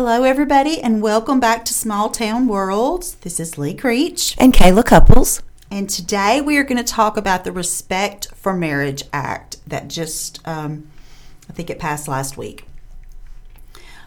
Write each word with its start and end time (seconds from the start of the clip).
Hello, 0.00 0.22
everybody, 0.22 0.80
and 0.80 1.02
welcome 1.02 1.40
back 1.40 1.64
to 1.64 1.74
Small 1.74 2.08
Town 2.08 2.46
Worlds. 2.46 3.16
This 3.16 3.40
is 3.40 3.58
Lee 3.58 3.74
Creech, 3.74 4.36
and 4.38 4.54
Kayla 4.54 4.84
Couples. 4.84 5.42
and 5.72 5.90
today 5.90 6.40
we 6.40 6.56
are 6.56 6.62
going 6.62 6.78
to 6.78 6.84
talk 6.84 7.16
about 7.16 7.42
the 7.42 7.50
Respect 7.50 8.28
for 8.36 8.54
Marriage 8.54 9.02
Act 9.12 9.56
that 9.66 9.88
just, 9.88 10.40
um, 10.46 10.88
I 11.50 11.52
think 11.52 11.68
it 11.68 11.80
passed 11.80 12.06
last 12.06 12.36
week. 12.36 12.64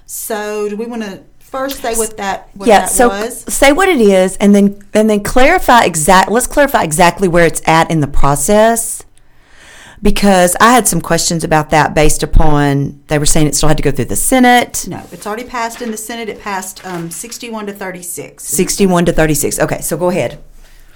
So, 0.05 0.69
do 0.69 0.77
we 0.77 0.85
want 0.85 1.03
to 1.03 1.23
first 1.39 1.81
say 1.81 1.93
what 1.95 2.15
that 2.15 2.47
what 2.53 2.69
yeah, 2.69 2.79
that 2.85 2.89
so 2.89 3.09
was? 3.09 3.53
say 3.53 3.73
what 3.73 3.89
it 3.89 3.99
is, 3.99 4.37
and 4.37 4.55
then 4.55 4.81
and 4.93 5.09
then 5.09 5.21
clarify 5.21 5.83
exact. 5.83 6.31
Let's 6.31 6.47
clarify 6.47 6.83
exactly 6.83 7.27
where 7.27 7.45
it's 7.45 7.61
at 7.67 7.91
in 7.91 7.99
the 7.99 8.07
process, 8.07 9.03
because 10.01 10.55
I 10.59 10.71
had 10.73 10.87
some 10.87 11.01
questions 11.01 11.43
about 11.43 11.69
that 11.69 11.93
based 11.93 12.23
upon 12.23 13.01
they 13.07 13.19
were 13.19 13.25
saying 13.25 13.47
it 13.47 13.55
still 13.55 13.69
had 13.69 13.77
to 13.77 13.83
go 13.83 13.91
through 13.91 14.05
the 14.05 14.15
Senate, 14.15 14.85
No, 14.87 15.03
it's 15.11 15.27
already 15.27 15.43
passed 15.43 15.81
in 15.81 15.91
the 15.91 15.97
Senate. 15.97 16.29
It 16.29 16.41
passed 16.41 16.83
um, 16.85 17.11
sixty-one 17.11 17.65
to 17.67 17.73
thirty-six. 17.73 18.43
sixty-one 18.43 19.05
to 19.05 19.13
thirty-six. 19.13 19.59
Okay, 19.59 19.81
so 19.81 19.97
go 19.97 20.09
ahead, 20.09 20.41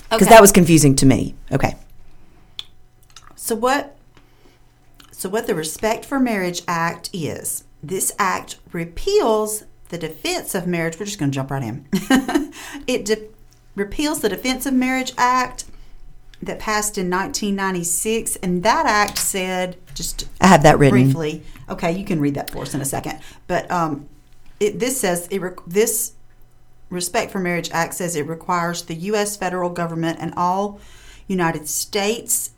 because 0.09 0.23
Okay. 0.23 0.29
that 0.35 0.41
was 0.41 0.51
confusing 0.51 0.95
to 0.97 1.05
me. 1.05 1.35
Okay, 1.51 1.75
So 3.35 3.55
what 3.55 3.95
so 5.11 5.29
what 5.29 5.47
the 5.47 5.55
Respect 5.55 6.03
for 6.05 6.19
Marriage 6.19 6.61
Act 6.67 7.09
is. 7.13 7.63
This 7.83 8.11
act 8.17 8.57
repeals 8.71 9.63
the 9.89 9.97
Defense 9.99 10.55
of 10.55 10.65
Marriage. 10.67 10.99
We're 10.99 11.05
just 11.05 11.19
going 11.19 11.29
to 11.31 11.35
jump 11.35 11.51
right 11.51 11.61
in. 11.63 11.85
it 12.87 13.05
de- 13.05 13.27
repeals 13.75 14.21
the 14.21 14.29
Defense 14.29 14.65
of 14.65 14.73
Marriage 14.73 15.13
Act 15.17 15.64
that 16.41 16.59
passed 16.59 16.97
in 16.97 17.09
1996 17.09 18.35
and 18.37 18.63
that 18.63 18.85
act 18.85 19.17
said 19.17 19.77
just 19.93 20.27
I 20.41 20.47
have 20.47 20.63
that 20.63 20.77
written. 20.77 21.05
briefly. 21.05 21.43
Okay, 21.69 21.91
you 21.91 22.05
can 22.05 22.19
read 22.19 22.35
that 22.35 22.49
for 22.49 22.63
us 22.63 22.73
in 22.73 22.81
a 22.81 22.85
second. 22.85 23.19
But 23.47 23.69
um, 23.71 24.07
it, 24.59 24.79
this 24.79 24.99
says 24.99 25.27
it 25.31 25.41
re- 25.41 25.55
this 25.65 26.13
Respect 26.89 27.31
for 27.31 27.39
Marriage 27.39 27.71
Act 27.71 27.95
says 27.95 28.15
it 28.15 28.27
requires 28.27 28.83
the 28.83 28.93
U.S. 28.95 29.35
federal 29.35 29.69
government 29.69 30.19
and 30.21 30.33
all 30.37 30.79
United 31.27 31.67
States, 31.67 32.51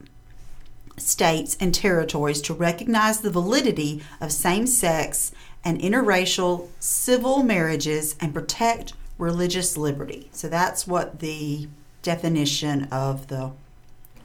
states, 0.98 1.56
and 1.60 1.74
territories 1.74 2.42
to 2.42 2.54
recognize 2.54 3.22
the 3.22 3.30
validity 3.30 4.04
of 4.20 4.34
same-sex 4.34 5.32
and 5.64 5.80
interracial 5.80 6.68
civil 6.80 7.42
marriages 7.42 8.16
and 8.20 8.34
protect 8.34 8.94
religious 9.18 9.78
liberty. 9.78 10.30
So 10.34 10.50
that's 10.50 10.86
what 10.86 11.20
the 11.20 11.70
definition 12.02 12.86
of 12.92 13.28
the 13.28 13.52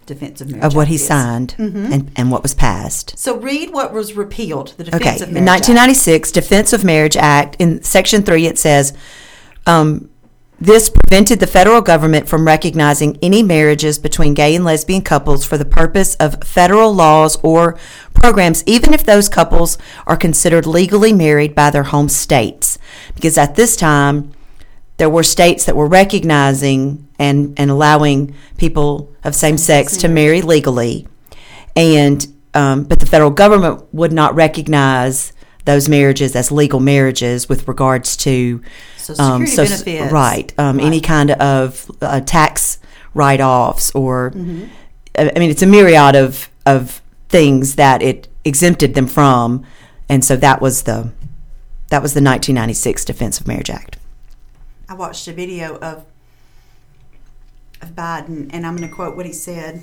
Defense 0.07 0.41
of 0.41 0.49
Marriage 0.51 0.65
Of 0.65 0.75
what 0.75 0.83
Act 0.83 0.89
he 0.91 0.95
is. 0.97 1.07
signed 1.07 1.55
and, 1.59 2.11
and 2.17 2.31
what 2.31 2.43
was 2.43 2.55
passed. 2.55 3.19
So 3.19 3.37
read 3.37 3.71
what 3.73 3.93
was 3.93 4.15
repealed. 4.15 4.75
The 4.77 4.85
Defense 4.85 5.03
Okay, 5.03 5.15
of 5.23 5.29
in 5.29 5.45
Marriage 5.45 5.63
Act. 5.63 5.69
1996, 5.69 6.33
Defense 6.33 6.73
of 6.73 6.85
Marriage 6.85 7.17
Act, 7.17 7.57
in 7.59 7.83
Section 7.83 8.23
3, 8.23 8.47
it 8.47 8.59
says 8.59 8.93
um, 9.67 10.11
this 10.61 10.89
prevented 10.91 11.41
the 11.41 11.47
federal 11.47 11.81
government 11.81 12.29
from 12.29 12.47
recognizing 12.47 13.19
any 13.23 13.43
marriages 13.43 13.99
between 13.99 14.35
gay 14.35 14.55
and 14.55 14.65
lesbian 14.65 15.03
couples 15.03 15.45
for 15.45 15.59
the 15.59 15.65
purpose 15.65 16.15
of 16.17 16.43
federal 16.45 16.93
laws 16.95 17.37
or 17.43 17.77
programs, 18.15 18.63
even 18.67 18.95
if 18.95 19.05
those 19.05 19.29
couples 19.29 19.77
are 20.07 20.17
considered 20.17 20.67
legally 20.67 21.13
married 21.13 21.55
by 21.55 21.71
their 21.71 21.83
home 21.85 22.09
states. 22.09 22.79
Because 23.15 23.37
at 23.39 23.57
this 23.57 23.75
time, 23.77 24.33
there 24.99 25.11
were 25.11 25.23
states 25.23 25.65
that 25.65 25.77
were 25.77 25.87
recognizing 25.87 27.09
and, 27.19 27.55
and 27.59 27.71
allowing 27.71 28.35
people 28.57 29.11
of 29.25 29.35
same 29.35 29.59
sex 29.59 29.97
to 29.99 30.09
marry 30.09 30.43
legally. 30.43 31.07
And 31.75 32.27
um, 32.55 32.85
but 32.85 33.01
the 33.01 33.07
federal 33.07 33.31
government 33.31 33.83
would 33.95 34.13
not 34.13 34.35
recognize 34.35 35.33
those 35.65 35.89
marriages 35.89 36.37
as 36.37 36.53
legal 36.53 36.81
marriages 36.81 37.49
with 37.49 37.67
regards 37.67 38.17
to 38.19 38.61
Social 38.99 39.25
um, 39.25 39.47
Security 39.47 39.75
soc- 39.77 39.85
benefits. 39.87 40.13
right 40.13 40.53
um, 40.59 40.79
any 40.79 41.01
kind 41.01 41.31
of 41.31 41.91
uh, 42.03 42.21
tax 42.21 42.79
write-offs 43.15 43.95
or 43.95 44.31
Mm-hmm. 44.33 44.65
I 45.17 45.33
I 45.35 45.39
mean 45.39 45.51
it's 45.51 45.63
a 45.63 45.67
myriad 45.67 46.15
of 46.15 46.49
of 46.67 47.01
things 47.29 47.77
that 47.77 48.03
it 48.03 48.29
exempted 48.45 48.95
them 48.95 49.07
from. 49.07 49.65
And 50.09 50.25
so 50.25 50.37
that 50.37 50.61
was 50.61 50.83
the 50.83 51.11
that 51.89 52.03
was 52.03 52.13
the 52.15 52.23
1996 52.23 53.05
Defense 53.05 53.41
of 53.41 53.47
Marriage 53.47 53.71
Act 53.71 53.97
I 54.93 54.95
watched 54.95 55.27
a 55.27 55.33
video 55.33 55.79
of 55.79 56.05
of 57.81 57.95
Biden, 57.97 58.51
and 58.53 58.67
I'm 58.67 58.77
going 58.77 58.87
to 58.87 58.95
quote 58.95 59.17
what 59.17 59.25
he 59.25 59.33
said. 59.33 59.83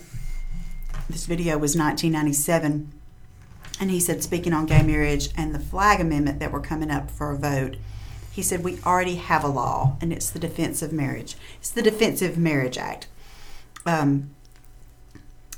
This 1.10 1.26
video 1.26 1.58
was 1.58 1.76
1997, 1.76 2.94
and 3.80 3.90
he 3.90 4.00
said, 4.00 4.22
speaking 4.22 4.54
on 4.54 4.68
gay 4.68 4.84
marriage 4.84 5.30
and 5.36 5.56
the 5.56 5.60
flag 5.60 6.00
amendment 6.00 6.40
that 6.42 6.52
were 6.52 6.60
coming 6.60 6.92
up 6.92 7.10
for 7.10 7.32
a 7.32 7.38
vote, 7.40 7.78
he 8.32 8.44
said, 8.44 8.64
"We 8.64 8.78
already 8.86 9.16
have 9.16 9.44
a 9.44 9.48
law, 9.48 9.98
and 10.00 10.14
it's 10.14 10.30
the 10.30 10.38
Defense 10.38 10.84
of 10.84 10.94
Marriage. 10.94 11.36
It's 11.58 11.72
the 11.72 11.82
Defense 11.82 12.22
of 12.22 12.38
Marriage 12.38 12.78
Act." 12.78 13.08
Um, 13.88 14.30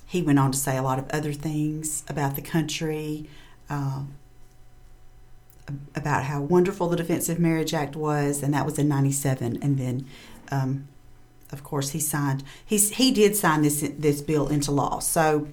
he 0.05 0.21
went 0.21 0.39
on 0.39 0.53
to 0.53 0.57
say 0.57 0.77
a 0.77 0.81
lot 0.81 0.97
of 0.97 1.09
other 1.09 1.33
things 1.33 2.05
about 2.07 2.37
the 2.37 2.41
country. 2.41 3.27
Um, 3.69 4.13
about 5.95 6.23
how 6.23 6.41
wonderful 6.41 6.89
the 6.89 6.97
Defense 6.97 7.29
of 7.29 7.39
Marriage 7.39 7.73
Act 7.73 7.95
was, 7.95 8.43
and 8.43 8.53
that 8.53 8.65
was 8.65 8.77
in 8.79 8.87
'97. 8.87 9.57
And 9.61 9.77
then, 9.77 10.05
um, 10.51 10.87
of 11.51 11.63
course, 11.63 11.91
he 11.91 11.99
signed. 11.99 12.43
He's 12.65 12.91
he 12.91 13.11
did 13.11 13.35
sign 13.35 13.61
this 13.61 13.81
this 13.97 14.21
bill 14.21 14.47
into 14.47 14.71
law. 14.71 14.99
So 14.99 15.47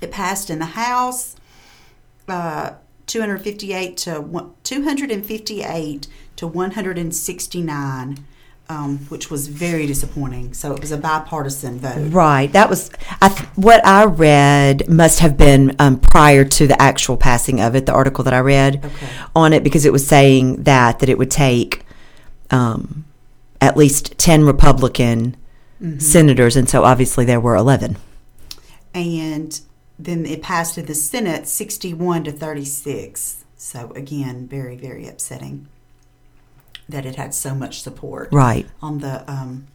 it 0.00 0.10
passed 0.10 0.50
in 0.50 0.58
the 0.58 0.66
House, 0.66 1.36
uh, 2.28 2.72
258 3.06 3.96
to 3.98 4.52
258 4.64 6.08
to 6.36 6.46
169, 6.46 8.24
um, 8.72 8.98
which 9.10 9.30
was 9.30 9.48
very 9.48 9.86
disappointing. 9.86 10.54
So 10.54 10.72
it 10.72 10.80
was 10.80 10.92
a 10.92 10.96
bipartisan 10.96 11.78
vote. 11.78 12.10
Right. 12.12 12.50
That 12.52 12.68
was 12.70 12.90
I 13.20 13.28
th- 13.28 13.48
what 13.56 13.84
I 13.86 14.04
read 14.04 14.88
must 14.88 15.18
have 15.20 15.36
been 15.36 15.76
um, 15.78 15.98
prior 16.00 16.44
to 16.58 16.66
the 16.66 16.80
actual 16.80 17.16
passing 17.16 17.60
of 17.60 17.74
it. 17.76 17.86
The 17.86 17.92
article 17.92 18.24
that 18.24 18.34
I 18.34 18.40
read 18.40 18.72
Okay. 18.84 19.08
on 19.36 19.52
it 19.52 19.62
because 19.62 19.84
it 19.84 19.92
was 19.92 20.06
saying 20.06 20.62
that 20.64 20.98
that 21.00 21.08
it 21.08 21.18
would 21.18 21.30
take 21.30 21.84
um, 22.50 23.04
at 23.60 23.76
least 23.76 24.16
ten 24.18 24.44
Republican 24.44 25.36
senators, 25.98 26.54
and 26.56 26.68
so 26.68 26.84
obviously 26.84 27.24
there 27.24 27.40
were 27.40 27.56
eleven. 27.56 27.96
and 28.94 29.60
then 29.98 30.24
it 30.26 30.42
passed 30.42 30.76
in 30.78 30.86
the 30.86 30.94
Senate 30.94 31.46
61 31.46 32.24
to 32.24 32.32
36. 32.32 33.44
So 33.56 33.92
again, 33.94 34.46
very 34.48 34.76
very 34.76 35.06
upsetting 35.06 35.68
that 36.92 37.04
it 37.04 37.16
had 37.16 37.34
so 37.34 37.54
much 37.54 37.82
support 37.82 38.28
Right. 38.32 38.66
on 38.80 38.98
the 39.00 39.28
um, 39.30 39.66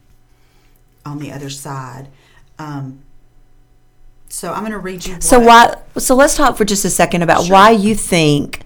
on 1.04 1.18
the 1.18 1.30
other 1.30 1.50
side. 1.50 2.08
Um, 2.58 3.00
so 4.28 4.52
I'm 4.52 4.60
going 4.60 4.72
to 4.72 4.78
read 4.78 5.06
you. 5.06 5.14
What, 5.14 5.22
So 5.22 5.38
why? 5.40 5.74
So 5.98 6.14
let's 6.14 6.36
talk 6.36 6.56
for 6.56 6.64
just 6.64 6.84
a 6.84 6.90
second 6.90 7.22
about 7.22 7.44
Sure. 7.44 7.52
why 7.52 7.70
you 7.70 7.94
think 7.94 8.60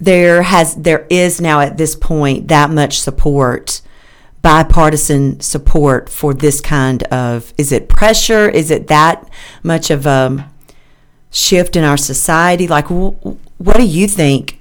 there 0.00 0.42
has 0.42 0.74
there 0.76 1.06
is 1.10 1.40
now 1.40 1.60
at 1.60 1.76
this 1.78 1.94
point 1.96 2.48
that 2.48 2.70
much 2.70 3.00
support, 3.00 3.80
bipartisan 4.42 5.40
support 5.40 6.08
for 6.08 6.34
this 6.34 6.60
kind 6.60 7.02
of. 7.04 7.52
Is 7.56 7.72
it 7.72 7.88
pressure? 7.88 8.48
Is 8.48 8.70
it 8.70 8.88
that 8.88 9.28
much 9.62 9.90
of 9.90 10.04
a 10.06 10.48
shift 11.30 11.76
in 11.76 11.84
our 11.84 11.96
society? 11.96 12.66
Like, 12.68 12.86
wh- 12.88 13.24
what 13.60 13.76
do 13.76 13.84
you 13.86 14.06
think 14.08 14.58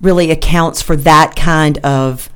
really 0.00 0.30
accounts 0.30 0.82
for 0.82 0.96
that 0.96 1.36
kind 1.36 1.78
of? 1.78 2.30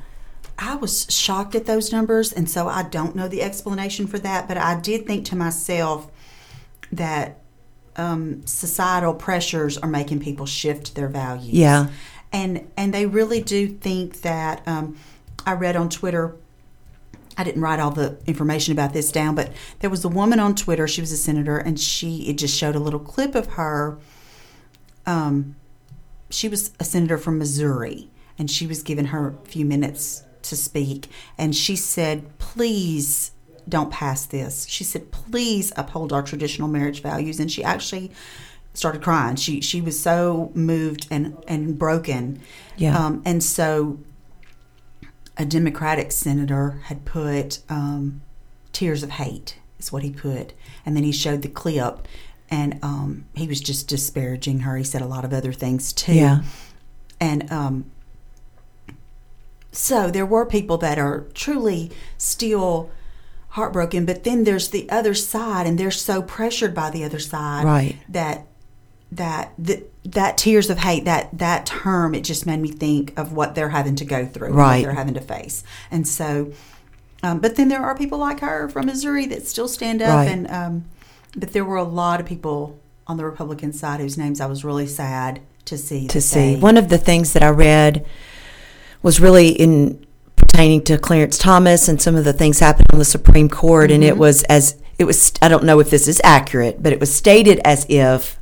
I 0.57 0.75
was 0.75 1.07
shocked 1.09 1.55
at 1.55 1.65
those 1.65 1.91
numbers, 1.91 2.31
and 2.31 2.49
so 2.49 2.67
I 2.67 2.83
don't 2.83 3.15
know 3.15 3.27
the 3.27 3.41
explanation 3.41 4.07
for 4.07 4.19
that. 4.19 4.47
But 4.47 4.57
I 4.57 4.79
did 4.79 5.05
think 5.05 5.25
to 5.25 5.35
myself 5.35 6.09
that 6.91 7.39
um, 7.97 8.45
societal 8.45 9.13
pressures 9.13 9.77
are 9.77 9.89
making 9.89 10.19
people 10.19 10.45
shift 10.45 10.95
their 10.95 11.07
values. 11.09 11.53
Yeah. 11.53 11.87
and 12.31 12.69
and 12.77 12.93
they 12.93 13.05
really 13.05 13.41
do 13.41 13.67
think 13.67 14.21
that. 14.21 14.65
Um, 14.67 14.97
I 15.45 15.53
read 15.53 15.75
on 15.75 15.89
Twitter. 15.89 16.35
I 17.37 17.43
didn't 17.43 17.61
write 17.61 17.79
all 17.79 17.91
the 17.91 18.17
information 18.25 18.71
about 18.71 18.93
this 18.93 19.11
down, 19.11 19.35
but 19.35 19.51
there 19.79 19.89
was 19.89 20.05
a 20.05 20.09
woman 20.09 20.39
on 20.39 20.55
Twitter. 20.55 20.87
She 20.87 21.01
was 21.01 21.11
a 21.11 21.17
senator, 21.17 21.57
and 21.57 21.79
she 21.79 22.29
it 22.29 22.37
just 22.37 22.57
showed 22.57 22.75
a 22.75 22.79
little 22.79 22.99
clip 22.99 23.35
of 23.35 23.47
her. 23.53 23.97
Um, 25.05 25.55
she 26.35 26.49
was 26.49 26.71
a 26.79 26.83
senator 26.83 27.17
from 27.17 27.37
Missouri, 27.37 28.09
and 28.37 28.49
she 28.51 28.67
was 28.67 28.83
given 28.83 29.05
her 29.05 29.29
a 29.29 29.47
few 29.47 29.65
minutes 29.65 30.23
to 30.43 30.55
speak, 30.55 31.09
and 31.37 31.55
she 31.55 31.75
said, 31.75 32.37
"Please 32.37 33.31
don't 33.67 33.91
pass 33.91 34.25
this." 34.25 34.67
She 34.67 34.83
said, 34.83 35.11
"Please 35.11 35.71
uphold 35.75 36.13
our 36.13 36.21
traditional 36.21 36.67
marriage 36.67 37.01
values," 37.01 37.39
and 37.39 37.51
she 37.51 37.63
actually 37.63 38.11
started 38.73 39.01
crying. 39.01 39.37
She 39.37 39.61
she 39.61 39.81
was 39.81 39.99
so 39.99 40.51
moved 40.53 41.07
and 41.09 41.37
and 41.47 41.79
broken. 41.79 42.41
Yeah. 42.77 42.97
Um, 42.97 43.21
and 43.25 43.43
so 43.43 43.99
a 45.37 45.45
Democratic 45.45 46.11
senator 46.11 46.81
had 46.85 47.05
put 47.05 47.59
um, 47.69 48.21
"tears 48.71 49.03
of 49.03 49.11
hate" 49.11 49.57
is 49.79 49.91
what 49.91 50.03
he 50.03 50.11
put, 50.11 50.53
and 50.85 50.95
then 50.95 51.03
he 51.03 51.11
showed 51.11 51.41
the 51.41 51.49
clip, 51.49 52.07
and 52.49 52.79
um, 52.83 53.25
he 53.33 53.47
was 53.47 53.59
just 53.61 53.87
disparaging 53.87 54.59
her. 54.61 54.77
He 54.77 54.83
said 54.83 55.01
a 55.01 55.07
lot 55.07 55.25
of 55.25 55.33
other 55.33 55.51
things 55.53 55.91
too. 55.93 56.13
Yeah. 56.13 56.41
And 57.19 57.51
um, 57.51 57.85
so 59.71 60.09
there 60.09 60.25
were 60.25 60.45
people 60.45 60.77
that 60.79 60.97
are 60.97 61.25
truly 61.33 61.91
still 62.17 62.89
heartbroken, 63.49 64.05
but 64.05 64.23
then 64.23 64.43
there's 64.43 64.69
the 64.69 64.89
other 64.89 65.13
side, 65.13 65.65
and 65.67 65.77
they're 65.77 65.91
so 65.91 66.21
pressured 66.21 66.73
by 66.73 66.89
the 66.89 67.03
other 67.03 67.19
side, 67.19 67.65
Right. 67.65 67.95
That 68.09 68.47
that 69.11 69.53
that, 69.59 69.83
that 70.03 70.37
tears 70.37 70.69
of 70.69 70.79
hate 70.79 71.05
that 71.05 71.37
that 71.37 71.65
term 71.65 72.13
it 72.15 72.23
just 72.23 72.45
made 72.45 72.59
me 72.59 72.69
think 72.69 73.17
of 73.17 73.31
what 73.31 73.55
they're 73.55 73.69
having 73.69 73.95
to 73.97 74.05
go 74.05 74.25
through, 74.25 74.49
Right. 74.51 74.77
What 74.77 74.81
they're 74.83 74.95
having 74.95 75.13
to 75.15 75.21
face, 75.21 75.63
and 75.91 76.07
so. 76.07 76.51
Um, 77.23 77.39
but 77.39 77.55
then 77.55 77.69
there 77.69 77.81
are 77.81 77.97
people 77.97 78.19
like 78.19 78.41
her 78.41 78.69
from 78.69 78.85
Missouri 78.85 79.25
that 79.27 79.47
still 79.47 79.67
stand 79.67 80.01
up, 80.01 80.09
Right. 80.15 80.27
and 80.29 80.47
um, 80.51 80.85
but 81.35 81.53
there 81.53 81.65
were 81.65 81.75
a 81.77 81.83
lot 81.83 82.19
of 82.19 82.25
people 82.25 82.79
on 83.07 83.17
the 83.17 83.25
Republican 83.25 83.71
side 83.73 83.99
whose 83.99 84.17
names 84.17 84.41
I 84.41 84.45
was 84.47 84.63
really 84.63 84.87
sad 84.87 85.41
to 85.65 85.77
see. 85.77 86.07
to 86.07 86.21
see. 86.21 86.55
One 86.57 86.77
of 86.77 86.89
the 86.89 86.97
things 86.97 87.33
that 87.33 87.43
I 87.43 87.49
read 87.49 88.05
was 89.03 89.19
really 89.19 89.49
in 89.49 90.03
pertaining 90.35 90.83
to 90.85 90.97
Clarence 90.97 91.37
Thomas 91.37 91.87
and 91.87 92.01
some 92.01 92.15
of 92.15 92.23
the 92.25 92.33
things 92.33 92.59
happened 92.59 92.87
on 92.93 92.99
the 92.99 93.05
Supreme 93.05 93.49
Court, 93.49 93.91
and 93.91 94.01
Mm-hmm. 94.03 94.09
it 94.09 94.17
was 94.17 94.43
as 94.43 94.75
it 94.97 95.03
was. 95.05 95.33
I 95.41 95.47
don't 95.49 95.63
know 95.65 95.79
if 95.79 95.89
this 95.89 96.07
is 96.07 96.21
accurate, 96.23 96.81
but 96.81 96.93
it 96.93 96.99
was 96.99 97.13
stated 97.13 97.59
as 97.65 97.85
if 97.89 98.39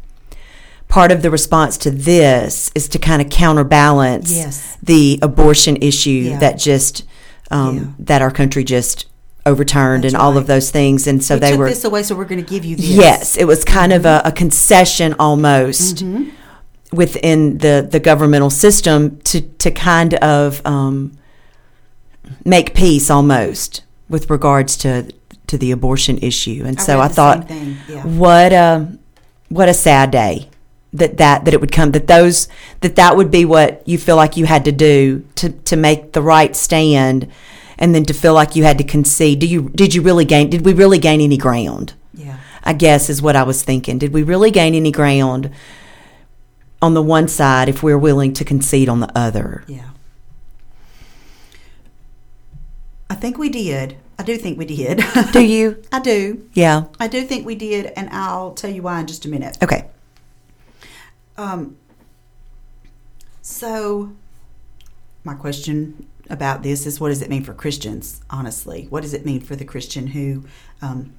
part 0.87 1.11
of 1.11 1.23
the 1.23 1.31
response 1.31 1.77
to 1.79 1.89
this 1.89 2.71
is 2.75 2.87
to 2.89 2.99
kind 2.99 3.21
of 3.21 3.29
counterbalance 3.31 4.31
Yes. 4.31 4.77
the 4.83 5.17
abortion 5.23 5.77
issue 5.77 6.11
Yeah. 6.11 6.39
that 6.39 6.59
just 6.59 7.03
um, 7.49 7.77
Yeah. 7.77 7.83
that 7.99 8.21
our 8.21 8.31
country 8.31 8.63
just 8.63 9.07
overturned 9.45 10.03
That's 10.03 10.13
and 10.13 10.21
all 10.21 10.37
of 10.37 10.47
those 10.47 10.71
things, 10.71 11.07
and 11.07 11.23
so 11.23 11.35
we 11.35 11.39
they 11.39 11.51
took 11.51 11.59
were 11.59 11.69
this 11.69 11.83
away, 11.83 12.03
so 12.03 12.15
we're 12.15 12.25
going 12.25 12.43
to 12.43 12.49
give 12.49 12.65
you 12.65 12.75
this. 12.75 12.85
Yes, 12.85 13.37
it 13.37 13.45
was 13.45 13.63
kind 13.65 13.93
of 13.93 14.05
a, 14.05 14.21
a 14.25 14.31
concession 14.31 15.15
almost 15.19 16.03
within 16.93 17.57
the, 17.57 17.87
the 17.89 17.99
governmental 17.99 18.49
system 18.49 19.19
to, 19.21 19.41
to 19.41 19.71
kind 19.71 20.13
of 20.15 20.65
um, 20.65 21.17
make 22.45 22.73
peace 22.75 23.09
almost 23.09 23.83
with 24.09 24.29
regards 24.29 24.77
to 24.77 25.11
to 25.47 25.57
the 25.57 25.71
abortion 25.71 26.17
issue. 26.19 26.63
And 26.65 26.79
I 26.79 26.81
so 26.81 26.99
I 26.99 27.07
thought, 27.07 27.49
yeah. 27.49 28.05
what 28.05 28.53
a 28.53 28.97
what 29.49 29.69
a 29.69 29.73
sad 29.73 30.11
day 30.11 30.49
that, 30.93 31.17
that 31.17 31.45
that 31.45 31.53
it 31.53 31.59
would 31.59 31.71
come 31.71 31.91
that 31.91 32.07
those 32.07 32.47
that 32.81 32.95
that 32.95 33.17
would 33.17 33.31
be 33.31 33.45
what 33.45 33.85
you 33.87 33.97
feel 33.97 34.15
like 34.15 34.37
you 34.37 34.45
had 34.45 34.65
to 34.65 34.71
do 34.71 35.25
to 35.35 35.49
to 35.49 35.75
make 35.75 36.13
the 36.13 36.21
right 36.21 36.55
stand 36.55 37.29
and 37.83 37.93
then 37.93 38.05
to 38.05 38.13
feel 38.13 38.33
like 38.33 38.55
you 38.55 38.63
had 38.63 38.77
to 38.77 38.83
concede. 38.85 39.39
Do 39.39 39.45
you 39.45 39.69
did 39.75 39.93
you 39.93 40.01
really 40.01 40.23
gain 40.23 40.49
did 40.49 40.63
we 40.63 40.71
really 40.71 40.99
gain 40.99 41.19
any 41.19 41.35
ground? 41.35 41.93
Yeah. 42.13 42.37
I 42.63 42.71
guess 42.71 43.09
is 43.09 43.21
what 43.21 43.35
I 43.35 43.43
was 43.43 43.61
thinking. 43.61 43.97
Did 43.97 44.13
we 44.13 44.23
really 44.23 44.51
gain 44.51 44.73
any 44.73 44.89
ground 44.89 45.51
on 46.81 46.93
the 46.93 47.01
one 47.01 47.27
side 47.27 47.67
if 47.67 47.83
we're 47.83 47.97
willing 47.97 48.33
to 48.35 48.45
concede 48.45 48.87
on 48.87 49.01
the 49.01 49.11
other? 49.17 49.65
Yeah. 49.67 49.89
I 53.09 53.15
think 53.15 53.37
we 53.37 53.49
did. 53.49 53.97
I 54.17 54.23
do 54.23 54.37
think 54.37 54.57
we 54.57 54.65
did. 54.65 55.03
Do 55.33 55.43
you? 55.45 55.83
I 55.91 55.99
do. 55.99 56.49
Yeah. 56.53 56.85
I 57.01 57.09
do 57.09 57.23
think 57.23 57.45
we 57.45 57.55
did, 57.55 57.87
and 57.97 58.09
I'll 58.11 58.53
tell 58.53 58.71
you 58.71 58.81
why 58.81 59.01
in 59.01 59.07
just 59.07 59.25
a 59.25 59.29
minute. 59.29 59.57
Okay. 59.61 59.89
Um, 61.35 61.75
so, 63.41 64.13
my 65.25 65.33
question 65.33 66.07
about 66.29 66.63
this 66.63 66.85
is 66.85 66.99
what 66.99 67.09
does 67.09 67.21
it 67.21 67.29
mean 67.29 67.43
for 67.43 67.53
Christians, 67.53 68.21
honestly? 68.29 68.87
What 68.89 69.01
does 69.01 69.13
it 69.13 69.25
mean 69.25 69.41
for 69.41 69.55
the 69.55 69.65
Christian 69.65 70.07
who 70.07 70.45
um, 70.81 71.13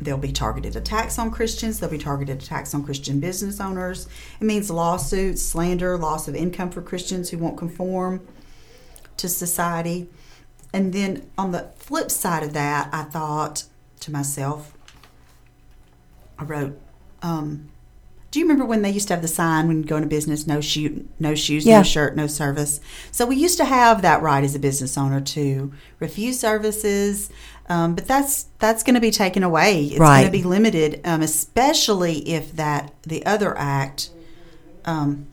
there'll 0.00 0.20
be 0.20 0.32
targeted 0.32 0.76
attacks 0.76 1.18
on 1.18 1.30
Christians, 1.30 1.78
there'll 1.78 1.96
be 1.96 2.02
targeted 2.02 2.42
attacks 2.42 2.74
on 2.74 2.84
Christian 2.84 3.20
business 3.20 3.60
owners? 3.60 4.08
It 4.40 4.44
means 4.44 4.70
lawsuits, 4.70 5.42
slander, 5.42 5.96
loss 5.96 6.26
of 6.28 6.34
income 6.34 6.70
for 6.70 6.82
Christians 6.82 7.30
who 7.30 7.38
won't 7.38 7.56
conform 7.56 8.26
to 9.16 9.28
society. 9.28 10.08
And 10.72 10.92
then 10.92 11.30
on 11.36 11.52
the 11.52 11.70
flip 11.76 12.10
side 12.10 12.42
of 12.42 12.52
that, 12.54 12.88
I 12.92 13.04
thought 13.04 13.64
to 14.00 14.12
myself, 14.12 14.72
I 16.38 16.44
wrote, 16.44 16.80
um, 17.22 17.68
do 18.30 18.38
you 18.38 18.44
remember 18.44 18.64
when 18.64 18.82
they 18.82 18.90
used 18.90 19.08
to 19.08 19.14
have 19.14 19.22
the 19.22 19.28
sign 19.28 19.66
when 19.66 19.78
you 19.78 19.84
go 19.84 19.96
into 19.96 20.08
business, 20.08 20.46
no 20.46 20.60
shoe, 20.60 21.08
no 21.18 21.34
shoes, 21.34 21.66
Yeah. 21.66 21.78
no 21.78 21.82
shirt, 21.82 22.14
no 22.16 22.26
service? 22.28 22.80
So 23.10 23.26
we 23.26 23.36
used 23.36 23.58
to 23.58 23.64
have 23.64 24.02
that 24.02 24.22
right 24.22 24.44
as 24.44 24.54
a 24.54 24.58
business 24.60 24.96
owner 24.96 25.20
to 25.20 25.72
refuse 25.98 26.38
services, 26.38 27.30
um, 27.68 27.94
but 27.96 28.06
that's 28.06 28.46
that's 28.60 28.82
going 28.84 28.94
to 28.94 29.00
be 29.00 29.10
taken 29.10 29.42
away. 29.42 29.84
It's 29.86 29.98
Right. 29.98 30.20
going 30.22 30.32
to 30.32 30.38
be 30.38 30.44
limited, 30.44 31.00
um, 31.04 31.22
especially 31.22 32.18
if 32.28 32.54
that 32.56 32.92
the 33.02 33.24
other 33.26 33.56
act. 33.58 34.10
Um, 34.84 35.26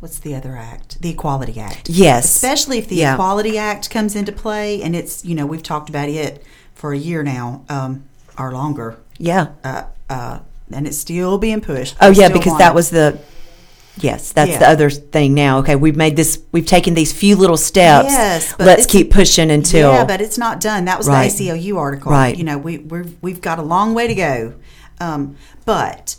what's 0.00 0.18
the 0.18 0.34
other 0.34 0.56
act? 0.56 1.00
The 1.00 1.10
Equality 1.10 1.58
Act 1.60 1.88
Yes. 1.88 2.24
especially 2.36 2.78
if 2.78 2.88
the 2.88 2.96
Yeah. 2.96 3.14
Equality 3.14 3.56
Act 3.58 3.90
comes 3.90 4.16
into 4.16 4.32
play, 4.32 4.82
and 4.82 4.96
it's 4.96 5.24
you 5.24 5.34
know 5.34 5.46
we've 5.46 5.62
talked 5.62 5.88
about 5.88 6.08
it 6.08 6.42
for 6.74 6.92
a 6.92 6.98
year 6.98 7.22
now 7.22 7.62
um, 7.68 8.04
or 8.38 8.52
longer, 8.52 8.96
Yeah. 9.18 9.48
uh, 9.64 9.82
uh, 10.10 10.38
and 10.72 10.86
it's 10.86 10.98
still 10.98 11.38
being 11.38 11.60
pushed. 11.60 11.96
Oh 12.00 12.10
yeah, 12.10 12.28
because 12.28 12.56
that 12.58 12.72
it. 12.72 12.74
was 12.74 12.90
the 12.90 13.18
Yes, 13.98 14.32
that's 14.32 14.50
Yeah. 14.50 14.58
the 14.58 14.68
other 14.68 14.90
thing 14.90 15.32
now. 15.32 15.58
Okay, 15.60 15.74
we've 15.74 15.96
made 15.96 16.16
this 16.16 16.38
we've 16.52 16.66
taken 16.66 16.92
these 16.94 17.12
few 17.12 17.34
little 17.34 17.56
steps. 17.56 18.10
Yes, 18.10 18.54
but 18.58 18.66
Let's 18.66 18.84
keep 18.84 19.10
pushing 19.10 19.50
until 19.50 19.90
yeah, 19.92 20.04
but 20.04 20.20
it's 20.20 20.36
not 20.36 20.60
done. 20.60 20.84
That 20.84 20.98
was 20.98 21.08
Right. 21.08 21.32
the 21.32 21.48
ACLU 21.48 21.78
article. 21.78 22.12
Right. 22.12 22.36
You 22.36 22.44
know, 22.44 22.58
we 22.58 22.78
we've 22.78 23.16
we've 23.22 23.40
got 23.40 23.58
a 23.58 23.62
long 23.62 23.94
way 23.94 24.06
to 24.06 24.14
go, 24.14 24.52
um, 25.00 25.36
but 25.64 26.16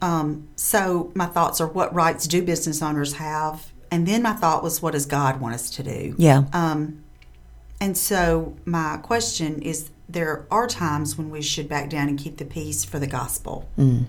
um, 0.00 0.48
so 0.56 1.12
my 1.14 1.26
thoughts 1.26 1.60
are 1.60 1.66
what 1.66 1.94
rights 1.94 2.26
do 2.26 2.42
business 2.42 2.80
owners 2.82 3.14
have, 3.14 3.70
and 3.90 4.06
then 4.06 4.22
my 4.22 4.32
thought 4.32 4.62
was 4.62 4.80
what 4.80 4.92
does 4.92 5.04
God 5.06 5.38
want 5.40 5.54
us 5.54 5.68
to 5.70 5.82
do? 5.82 6.14
Yeah. 6.16 6.44
Um, 6.54 7.02
and 7.80 7.96
so 7.96 8.54
my 8.64 8.96
question 9.02 9.60
is 9.60 9.90
there 10.12 10.46
are 10.50 10.66
times 10.66 11.16
when 11.16 11.30
we 11.30 11.42
should 11.42 11.68
back 11.68 11.90
down 11.90 12.08
and 12.08 12.18
keep 12.18 12.36
the 12.36 12.44
peace 12.44 12.84
for 12.84 12.98
the 12.98 13.06
gospel. 13.06 13.68
Mm. 13.78 14.06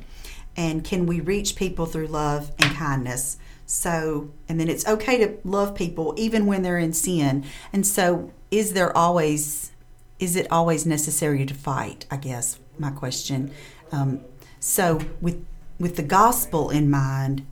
And 0.55 0.83
can 0.83 1.05
we 1.05 1.19
reach 1.19 1.55
people 1.55 1.85
through 1.85 2.07
love 2.07 2.51
and 2.59 2.75
kindness? 2.75 3.37
So, 3.65 4.31
and 4.47 4.59
then 4.59 4.69
it's 4.69 4.85
okay 4.87 5.17
to 5.25 5.37
love 5.43 5.73
people 5.73 6.13
even 6.17 6.45
when 6.45 6.61
they're 6.61 6.77
in 6.77 6.93
sin. 6.93 7.45
And 7.71 7.87
so, 7.87 8.31
is 8.51 8.73
there 8.73 8.95
always, 8.95 9.71
is 10.19 10.35
it 10.35 10.45
always 10.51 10.85
necessary 10.85 11.45
to 11.45 11.53
fight? 11.53 12.05
I 12.11 12.17
guess 12.17 12.59
my 12.77 12.91
question. 12.91 13.51
Um, 13.91 14.21
so, 14.59 14.99
with 15.21 15.43
with 15.79 15.95
the 15.95 16.03
gospel 16.03 16.69
in 16.69 16.89
mind, 16.89 17.45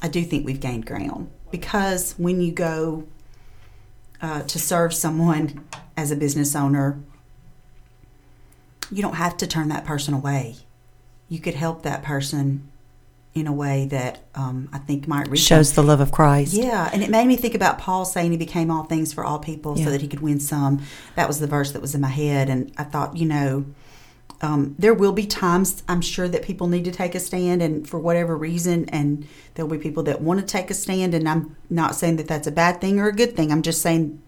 I 0.00 0.08
do 0.08 0.24
think 0.24 0.46
we've 0.46 0.60
gained 0.60 0.86
ground 0.86 1.30
because 1.50 2.14
when 2.18 2.40
you 2.40 2.52
go 2.52 3.06
uh, 4.20 4.42
to 4.42 4.58
serve 4.58 4.94
someone 4.94 5.64
as 5.96 6.10
a 6.10 6.16
business 6.16 6.56
owner, 6.56 6.98
you 8.90 9.02
don't 9.02 9.14
have 9.14 9.36
to 9.38 9.46
turn 9.46 9.68
that 9.68 9.84
person 9.84 10.14
away. 10.14 10.56
You 11.28 11.38
could 11.40 11.54
help 11.54 11.82
that 11.82 12.02
person 12.02 12.70
in 13.34 13.46
a 13.46 13.52
way 13.52 13.86
that 13.86 14.20
um, 14.34 14.68
I 14.72 14.78
think 14.78 15.06
might 15.06 15.28
reach 15.28 15.40
shows 15.42 15.74
the 15.74 15.82
love 15.82 16.00
of 16.00 16.10
Christ. 16.10 16.54
yeah, 16.54 16.88
and 16.92 17.02
it 17.02 17.10
made 17.10 17.26
me 17.26 17.36
think 17.36 17.54
about 17.54 17.78
Paul 17.78 18.06
saying 18.06 18.30
he 18.30 18.38
became 18.38 18.70
all 18.70 18.84
things 18.84 19.12
for 19.12 19.24
all 19.24 19.38
people 19.38 19.76
Yeah. 19.76 19.84
so 19.86 19.90
that 19.90 20.00
he 20.00 20.08
could 20.08 20.20
win 20.20 20.40
some. 20.40 20.80
That 21.16 21.28
was 21.28 21.38
the 21.38 21.46
verse 21.46 21.72
that 21.72 21.82
was 21.82 21.94
in 21.94 22.00
my 22.00 22.08
head, 22.08 22.48
and 22.48 22.72
I 22.78 22.84
thought, 22.84 23.16
you 23.16 23.26
know, 23.26 23.66
um, 24.40 24.74
there 24.78 24.94
will 24.94 25.12
be 25.12 25.26
times 25.26 25.82
I'm 25.88 26.00
sure 26.00 26.28
that 26.28 26.42
people 26.42 26.66
need 26.66 26.84
to 26.86 26.90
take 26.92 27.14
a 27.14 27.20
stand, 27.20 27.60
and 27.60 27.86
for 27.86 27.98
whatever 27.98 28.36
reason, 28.36 28.88
and 28.88 29.26
there'll 29.54 29.70
be 29.70 29.78
people 29.78 30.02
that 30.04 30.22
want 30.22 30.40
to 30.40 30.46
take 30.46 30.70
a 30.70 30.74
stand, 30.74 31.12
and 31.12 31.28
I'm 31.28 31.56
not 31.68 31.94
saying 31.94 32.16
that 32.16 32.28
that's 32.28 32.46
a 32.46 32.52
bad 32.52 32.80
thing 32.80 32.98
or 33.00 33.08
a 33.08 33.12
good 33.14 33.36
thing. 33.36 33.52
I'm 33.52 33.62
just 33.62 33.82
saying 33.82 34.22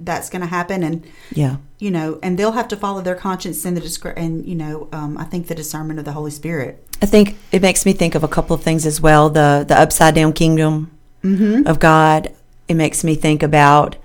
that's 0.00 0.30
going 0.30 0.40
to 0.42 0.46
happen, 0.48 0.82
and 0.82 1.04
Yeah. 1.32 1.56
you 1.78 1.90
know, 1.90 2.18
and 2.22 2.38
they'll 2.38 2.52
have 2.52 2.68
to 2.68 2.76
follow 2.76 3.00
their 3.02 3.14
conscience 3.14 3.64
and 3.64 3.76
the 3.76 3.80
discre- 3.80 4.14
and 4.16 4.46
you 4.46 4.54
know, 4.54 4.88
um, 4.92 5.16
I 5.18 5.24
think 5.24 5.46
the 5.46 5.54
discernment 5.54 5.98
of 5.98 6.04
the 6.04 6.12
Holy 6.12 6.30
Spirit. 6.30 6.84
I 7.00 7.06
think 7.06 7.36
it 7.52 7.62
makes 7.62 7.86
me 7.86 7.92
think 7.92 8.14
of 8.14 8.24
a 8.24 8.28
couple 8.28 8.54
of 8.54 8.62
things 8.62 8.84
as 8.86 9.00
well. 9.00 9.30
The 9.30 9.64
the 9.66 9.78
upside 9.78 10.14
down 10.14 10.32
kingdom 10.32 10.90
of 11.24 11.78
God. 11.78 12.32
It 12.68 12.74
makes 12.74 13.02
me 13.04 13.14
think 13.14 13.42
about 13.42 13.96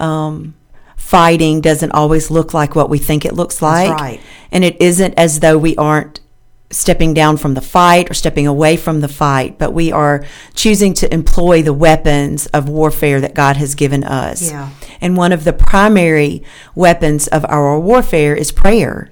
um, 0.00 0.54
fighting 0.96 1.60
doesn't 1.60 1.92
always 1.92 2.30
look 2.30 2.54
like 2.54 2.74
what 2.74 2.88
we 2.90 2.98
think 2.98 3.24
it 3.24 3.34
looks 3.34 3.60
like, 3.62 3.90
right. 3.90 4.20
and 4.50 4.64
it 4.64 4.80
isn't 4.80 5.14
as 5.14 5.40
though 5.40 5.58
we 5.58 5.76
aren't 5.76 6.20
stepping 6.70 7.14
down 7.14 7.36
from 7.36 7.54
the 7.54 7.60
fight 7.60 8.10
or 8.10 8.14
stepping 8.14 8.46
away 8.46 8.76
from 8.76 9.00
the 9.00 9.08
fight, 9.08 9.58
but 9.58 9.72
we 9.72 9.92
are 9.92 10.24
choosing 10.54 10.92
to 10.94 11.12
employ 11.14 11.62
the 11.62 11.72
weapons 11.72 12.46
of 12.46 12.68
warfare 12.68 13.20
that 13.20 13.34
God 13.34 13.56
has 13.56 13.74
given 13.74 14.02
us. 14.02 14.50
Yeah. 14.50 14.70
And 15.00 15.16
one 15.16 15.32
of 15.32 15.44
the 15.44 15.52
primary 15.52 16.42
weapons 16.74 17.28
of 17.28 17.44
our 17.48 17.78
warfare 17.78 18.34
is 18.34 18.50
prayer. 18.50 19.10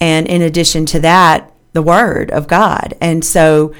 And 0.00 0.26
in 0.26 0.42
addition 0.42 0.84
to 0.86 1.00
that, 1.00 1.52
the 1.74 1.82
word 1.82 2.30
of 2.30 2.48
God. 2.48 2.94
And 3.00 3.24
so, 3.24 3.74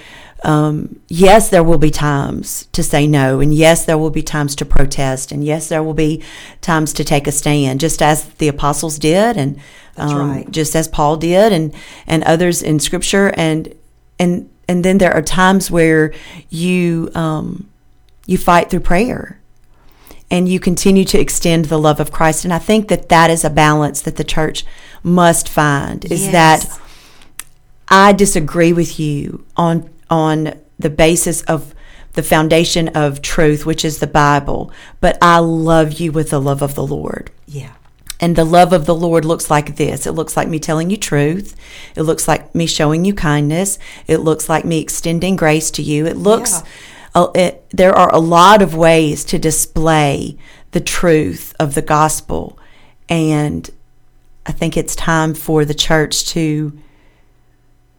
um, 0.44 1.00
yes, 1.08 1.48
there 1.48 1.64
will 1.64 1.78
be 1.78 1.90
times 1.90 2.66
to 2.72 2.82
say 2.82 3.06
no. 3.06 3.40
And 3.40 3.52
yes, 3.54 3.84
there 3.84 3.98
will 3.98 4.10
be 4.10 4.22
times 4.22 4.54
to 4.56 4.64
protest. 4.64 5.32
And 5.32 5.42
yes, 5.44 5.68
there 5.68 5.82
will 5.82 5.94
be 5.94 6.22
times 6.60 6.92
to 6.94 7.04
take 7.04 7.26
a 7.26 7.32
stand, 7.32 7.80
just 7.80 8.02
as 8.02 8.26
the 8.34 8.48
apostles 8.48 8.98
did. 8.98 9.36
And 9.36 9.58
um, 9.96 10.30
right. 10.30 10.50
just 10.50 10.74
as 10.74 10.88
Paul 10.88 11.16
did 11.16 11.52
and, 11.52 11.74
and 12.06 12.22
others 12.24 12.62
in 12.62 12.80
scripture. 12.80 13.32
And, 13.36 13.74
and, 14.18 14.50
and 14.68 14.84
then 14.84 14.98
there 14.98 15.12
are 15.12 15.22
times 15.22 15.70
where 15.70 16.12
you, 16.50 17.10
um, 17.14 17.68
you 18.26 18.38
fight 18.38 18.70
through 18.70 18.80
prayer 18.80 19.40
and 20.30 20.48
you 20.48 20.58
continue 20.58 21.04
to 21.04 21.20
extend 21.20 21.66
the 21.66 21.78
love 21.78 22.00
of 22.00 22.10
Christ. 22.10 22.44
And 22.44 22.52
I 22.52 22.58
think 22.58 22.88
that 22.88 23.08
that 23.08 23.30
is 23.30 23.44
a 23.44 23.50
balance 23.50 24.00
that 24.02 24.16
the 24.16 24.24
church 24.24 24.64
must 25.02 25.48
find 25.48 26.04
is 26.06 26.24
Yes. 26.24 26.32
that 26.32 26.80
I 27.88 28.12
disagree 28.12 28.72
with 28.72 28.98
you 28.98 29.44
on 29.56 29.90
on 30.10 30.54
the 30.78 30.90
basis 30.90 31.42
of 31.42 31.74
the 32.14 32.22
foundation 32.22 32.88
of 32.88 33.22
truth, 33.22 33.66
which 33.66 33.84
is 33.84 33.98
the 33.98 34.06
Bible, 34.06 34.72
but 35.00 35.18
I 35.20 35.38
love 35.38 35.94
you 35.94 36.12
with 36.12 36.30
the 36.30 36.40
love 36.40 36.62
of 36.62 36.74
the 36.74 36.86
Lord. 36.86 37.30
Yeah. 37.46 37.72
And 38.20 38.36
the 38.36 38.44
love 38.44 38.72
of 38.72 38.86
the 38.86 38.94
Lord 38.94 39.24
looks 39.24 39.50
like 39.50 39.76
this. 39.76 40.06
It 40.06 40.12
looks 40.12 40.36
like 40.36 40.48
me 40.48 40.58
telling 40.58 40.88
you 40.88 40.96
truth. 40.96 41.56
It 41.96 42.02
looks 42.02 42.28
like 42.28 42.54
me 42.54 42.66
showing 42.66 43.04
you 43.04 43.12
kindness. 43.12 43.78
It 44.06 44.18
looks 44.18 44.48
like 44.48 44.64
me 44.64 44.80
extending 44.80 45.36
grace 45.36 45.70
to 45.72 45.82
you. 45.82 46.06
It 46.06 46.16
looks, 46.16 46.62
uh, 47.14 47.28
it, 47.34 47.64
there 47.70 47.92
are 47.94 48.14
a 48.14 48.18
lot 48.20 48.62
of 48.62 48.74
ways 48.74 49.24
to 49.26 49.38
display 49.38 50.38
the 50.70 50.80
truth 50.80 51.54
of 51.58 51.74
the 51.74 51.82
gospel. 51.82 52.58
And 53.08 53.68
I 54.46 54.52
think 54.52 54.76
it's 54.76 54.94
time 54.94 55.34
for 55.34 55.64
the 55.64 55.74
church 55.74 56.26
to 56.30 56.78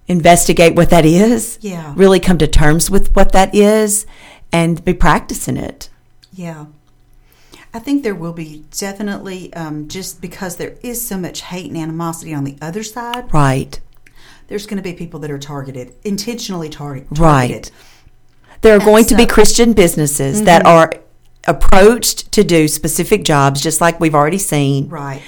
investigate 0.07 0.75
what 0.75 0.89
that 0.91 1.05
is, 1.05 1.57
Yeah. 1.61 1.93
really 1.95 2.19
come 2.19 2.37
to 2.37 2.47
terms 2.47 2.89
with 2.89 3.15
what 3.15 3.31
that 3.31 3.53
is, 3.55 4.05
and 4.51 4.83
be 4.85 4.93
practicing 4.93 5.57
it. 5.57 5.89
Yeah. 6.33 6.65
I 7.75 7.79
think 7.79 8.03
there 8.03 8.15
will 8.15 8.31
be 8.31 8.63
definitely, 8.71 9.53
um, 9.53 9.89
just 9.89 10.21
because 10.21 10.55
there 10.55 10.75
is 10.81 11.05
so 11.05 11.17
much 11.17 11.41
hate 11.41 11.67
and 11.69 11.77
animosity 11.77 12.33
on 12.33 12.45
the 12.45 12.55
other 12.61 12.83
side, 12.83 13.25
Right. 13.33 13.77
there's 14.47 14.65
going 14.65 14.77
to 14.77 14.81
be 14.83 14.93
people 14.93 15.19
that 15.19 15.29
are 15.29 15.37
targeted, 15.37 15.91
intentionally 16.05 16.69
target, 16.69 17.05
Right. 17.11 17.69
There 18.61 18.71
are 18.71 18.75
And 18.77 18.85
going 18.85 19.03
to 19.05 19.15
be 19.15 19.23
so- 19.23 19.27
Mm-hmm. 19.27 19.33
Christian 19.33 19.73
businesses 19.73 20.43
that 20.43 20.65
are 20.65 20.93
approached 21.47 22.31
to 22.31 22.45
do 22.45 22.69
specific 22.69 23.25
jobs, 23.25 23.59
just 23.59 23.81
like 23.81 23.99
we've 23.99 24.15
already 24.15 24.37
seen. 24.39 24.87
Right. 24.87 25.21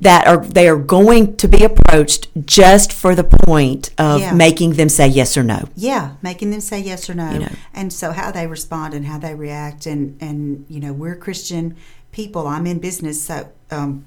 That 0.00 0.26
are 0.26 0.44
they 0.44 0.68
are 0.68 0.76
going 0.76 1.36
to 1.36 1.48
be 1.48 1.64
approached 1.64 2.28
just 2.44 2.92
for 2.92 3.14
the 3.14 3.24
point 3.24 3.90
of 3.98 4.20
Yeah. 4.20 4.32
making 4.34 4.74
them 4.74 4.88
say 4.90 5.08
yes 5.08 5.36
or 5.38 5.42
no. 5.42 5.68
Yeah, 5.74 6.12
making 6.22 6.50
them 6.50 6.60
say 6.60 6.80
yes 6.80 7.08
or 7.08 7.14
no, 7.14 7.30
You 7.32 7.38
know. 7.40 7.52
and 7.72 7.92
so 7.92 8.12
how 8.12 8.30
they 8.30 8.46
respond 8.46 8.92
and 8.94 9.06
how 9.06 9.18
they 9.18 9.34
react, 9.34 9.86
and 9.86 10.16
and 10.20 10.66
you 10.68 10.80
know 10.80 10.92
we're 10.92 11.16
Christian 11.16 11.76
people. 12.12 12.46
I'm 12.46 12.66
in 12.66 12.78
business, 12.78 13.22
so 13.22 13.48
um, 13.70 14.04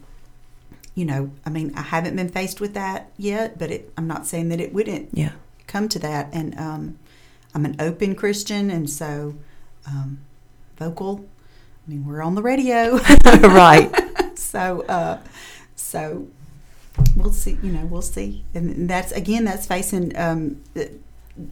you 0.95 1.05
know, 1.05 1.31
I 1.45 1.49
mean, 1.49 1.71
I 1.75 1.81
haven't 1.81 2.15
been 2.15 2.29
faced 2.29 2.59
with 2.61 2.73
that 2.75 3.09
yet, 3.17 3.57
but 3.57 3.71
it, 3.71 3.91
I'm 3.97 4.07
not 4.07 4.27
saying 4.27 4.49
that 4.49 4.59
it 4.59 4.73
wouldn't 4.73 5.09
Yeah. 5.13 5.31
come 5.67 5.87
to 5.89 5.99
that. 5.99 6.27
And 6.33 6.57
um, 6.59 6.99
I'm 7.55 7.65
an 7.65 7.75
open 7.79 8.15
Christian, 8.15 8.69
and 8.69 8.89
so 8.89 9.35
um, 9.87 10.19
vocal. 10.77 11.25
I 11.87 11.91
mean, 11.91 12.05
we're 12.05 12.21
on 12.21 12.35
the 12.35 12.43
radio, 12.43 12.97
right. 13.25 13.89
so 14.37 14.81
uh, 14.87 15.17
so 15.79 16.27
we'll 17.15 17.33
see. 17.33 17.57
You 17.63 17.71
know, 17.71 17.85
we'll 17.85 18.01
see, 18.01 18.43
and 18.53 18.89
that's 18.89 19.11
again, 19.11 19.45
that's 19.45 19.65
facing 19.65 20.15
um, 20.17 20.61
the, 20.73 20.91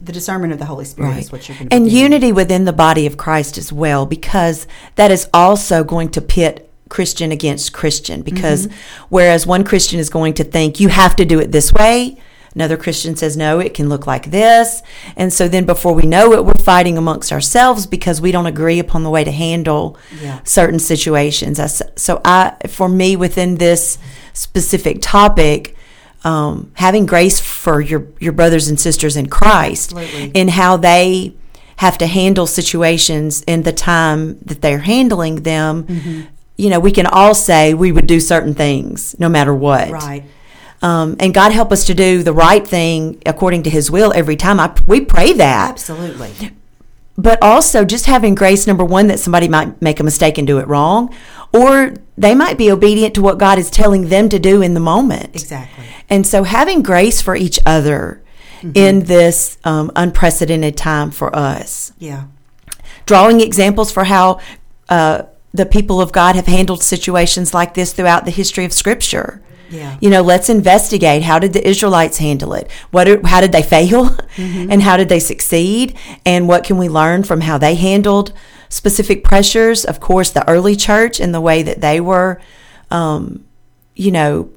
the 0.03 0.12
discernment 0.12 0.53
of 0.53 0.60
the 0.60 0.65
Holy 0.65 0.86
Spirit 0.86 1.10
Right. 1.10 1.19
is 1.24 1.31
what 1.31 1.48
you're 1.48 1.57
going 1.57 1.69
to 1.69 1.75
And 1.75 1.89
unity 1.91 2.31
within 2.31 2.65
the 2.65 2.74
body 2.74 3.05
of 3.05 3.15
Christ 3.17 3.57
as 3.57 3.72
well, 3.72 4.05
because 4.05 4.67
that 4.96 5.12
is 5.12 5.29
also 5.34 5.84
going 5.84 6.10
to 6.10 6.22
pit 6.22 6.69
Christian 6.89 7.31
against 7.31 7.74
Christian. 7.74 8.22
Because 8.22 8.67
Mm-hmm. 8.67 9.05
whereas 9.10 9.48
one 9.48 9.63
Christian 9.63 10.00
is 10.00 10.10
going 10.10 10.34
to 10.36 10.43
think, 10.43 10.79
you 10.79 10.89
have 10.89 11.15
to 11.17 11.25
do 11.25 11.39
it 11.39 11.51
this 11.51 11.72
way, 11.74 12.17
another 12.55 12.75
Christian 12.77 13.15
says, 13.15 13.38
no, 13.38 13.60
it 13.60 13.74
can 13.74 13.88
look 13.88 14.07
like 14.07 14.31
this. 14.31 14.81
And 15.15 15.31
so 15.31 15.48
then 15.48 15.65
before 15.65 15.93
we 15.93 16.03
know 16.03 16.34
it, 16.34 16.43
we're 16.43 16.53
fighting 16.55 16.98
amongst 16.98 17.31
ourselves 17.31 17.86
because 17.86 18.19
we 18.19 18.31
don't 18.31 18.48
agree 18.48 18.79
upon 18.79 19.03
the 19.03 19.10
way 19.10 19.24
to 19.24 19.31
handle 19.31 19.98
Yeah. 20.22 20.39
certain 20.43 20.79
situations. 20.79 21.60
I 21.60 21.67
So 21.96 22.19
I, 22.25 22.53
for 22.67 22.89
me, 22.89 23.15
within 23.15 23.55
this 23.55 23.98
specific 24.38 25.00
topic, 25.01 25.75
um, 26.24 26.72
having 26.75 27.06
grace 27.06 27.39
for 27.39 27.82
your 27.82 28.08
your 28.20 28.34
brothers 28.34 28.67
and 28.67 28.79
sisters 28.79 29.17
in 29.17 29.27
Christ, 29.27 29.94
Absolutely. 29.94 30.32
in 30.39 30.50
how 30.50 30.77
they 30.77 31.34
have 31.77 31.98
to 32.00 32.08
handle 32.08 32.48
situations 32.48 33.44
in 33.44 33.63
the 33.63 33.72
time 33.74 34.39
that 34.39 34.62
they're 34.62 34.79
handling 34.79 35.44
them. 35.44 35.84
Mm-hmm. 35.84 36.22
You 36.58 36.70
know, 36.72 36.79
we 36.79 36.91
can 36.91 37.06
all 37.06 37.36
say 37.36 37.74
we 37.74 37.91
would 37.91 38.08
do 38.08 38.20
certain 38.20 38.56
things 38.56 39.15
no 39.20 39.29
matter 39.29 39.53
what. 39.53 39.91
right. 39.91 40.24
Um, 40.82 41.15
and 41.20 41.34
God 41.34 41.51
help 41.53 41.72
us 41.72 41.86
to 41.86 41.96
do 41.96 42.22
the 42.22 42.34
right 42.34 42.67
thing 42.67 43.20
according 43.25 43.63
to 43.63 43.70
His 43.70 43.89
will 43.89 44.13
every 44.13 44.36
time. 44.36 44.60
I, 44.60 44.75
we 44.86 45.01
pray 45.01 45.34
that 45.34 45.72
Absolutely. 45.72 46.51
but 47.17 47.41
also 47.41 47.84
just 47.84 48.06
having 48.06 48.36
grace 48.36 48.67
number 48.67 48.86
one 48.86 49.08
that 49.08 49.20
somebody 49.20 49.48
might 49.48 49.82
make 49.82 50.00
a 50.00 50.03
mistake 50.03 50.38
and 50.38 50.46
do 50.46 50.60
it 50.60 50.67
wrong 50.67 51.13
or 51.54 51.94
they 52.18 52.34
might 52.36 52.58
be 52.58 52.72
obedient 52.72 53.13
to 53.16 53.22
what 53.22 53.38
god 53.38 53.58
is 53.60 53.70
telling 53.70 54.10
them 54.10 54.30
to 54.30 54.39
do 54.39 54.62
in 54.62 54.74
the 54.74 54.80
moment 54.80 55.30
Exactly. 55.36 55.86
and 56.10 56.25
so 56.27 56.44
having 56.44 56.82
grace 56.82 57.22
for 57.22 57.36
each 57.36 57.60
other 57.66 58.22
Mm-hmm. 58.58 58.72
in 58.75 59.04
this 59.04 59.60
um, 59.66 59.92
unprecedented 59.96 60.75
time 60.75 61.12
for 61.12 61.30
us 61.36 61.92
Yeah. 62.00 62.24
drawing 63.06 63.39
examples 63.39 63.92
for 63.92 64.04
how 64.06 64.39
uh, 64.89 65.24
the 65.54 65.66
people 65.68 66.01
of 66.01 66.12
god 66.12 66.36
have 66.36 66.48
handled 66.48 66.82
situations 66.82 67.54
like 67.54 67.75
this 67.75 67.94
throughout 67.94 68.25
the 68.25 68.32
history 68.32 68.66
of 68.66 68.74
scripture 68.74 69.44
Yeah. 69.70 69.98
you 70.01 70.10
know 70.10 70.24
let's 70.24 70.50
investigate 70.50 71.22
how 71.22 71.38
did 71.38 71.54
the 71.54 71.66
israelites 71.68 72.18
handle 72.18 72.54
it 72.54 72.72
what 72.89 73.08
are- 73.08 73.22
how 73.27 73.42
did 73.42 73.51
they 73.51 73.62
fail 73.75 74.18
and 74.38 74.82
how 74.82 74.98
did 74.98 75.10
they 75.10 75.20
succeed 75.20 75.96
and 76.25 76.48
what 76.48 76.63
can 76.63 76.80
we 76.80 76.89
learn 76.89 77.22
from 77.24 77.42
how 77.42 77.60
they 77.60 77.75
handled 77.75 78.34
specific 78.69 79.24
pressures 79.24 79.86
of 79.86 80.00
course 80.00 80.29
the 80.31 80.47
early 80.50 80.75
church 80.75 81.19
and 81.19 81.33
the 81.33 81.41
way 81.41 81.63
that 81.63 81.81
they 81.81 82.00
were 82.00 82.39
um, 82.91 83.43
you 83.95 84.12
know 84.12 84.50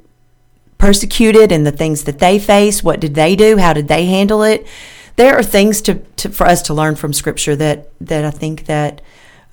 persecuted 0.78 1.52
and 1.52 1.66
the 1.66 1.72
things 1.72 2.04
that 2.04 2.18
they 2.18 2.38
faced 2.38 2.82
what 2.82 3.00
did 3.00 3.14
they 3.14 3.36
do 3.36 3.58
how 3.58 3.72
did 3.72 3.88
they 3.88 4.06
handle 4.06 4.42
it 4.42 4.66
there 5.16 5.34
are 5.36 5.42
things 5.42 5.82
to, 5.82 5.96
to 6.16 6.30
for 6.30 6.46
us 6.46 6.62
to 6.62 6.72
learn 6.74 6.94
from 6.96 7.12
scripture 7.12 7.54
that 7.54 7.88
that 8.00 8.24
i 8.24 8.30
think 8.30 8.64
that 8.66 9.00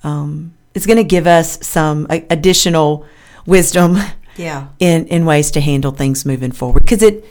um, 0.04 0.54
is 0.74 0.86
going 0.86 0.96
to 0.96 1.04
give 1.04 1.26
us 1.26 1.64
some 1.66 2.06
a- 2.10 2.24
additional 2.30 3.04
wisdom 3.46 3.98
Yeah. 4.36 4.68
in 4.78 5.06
in 5.08 5.26
ways 5.26 5.50
to 5.52 5.60
handle 5.60 5.90
things 5.92 6.24
moving 6.24 6.52
forward 6.52 6.82
because 6.82 7.02
it 7.02 7.24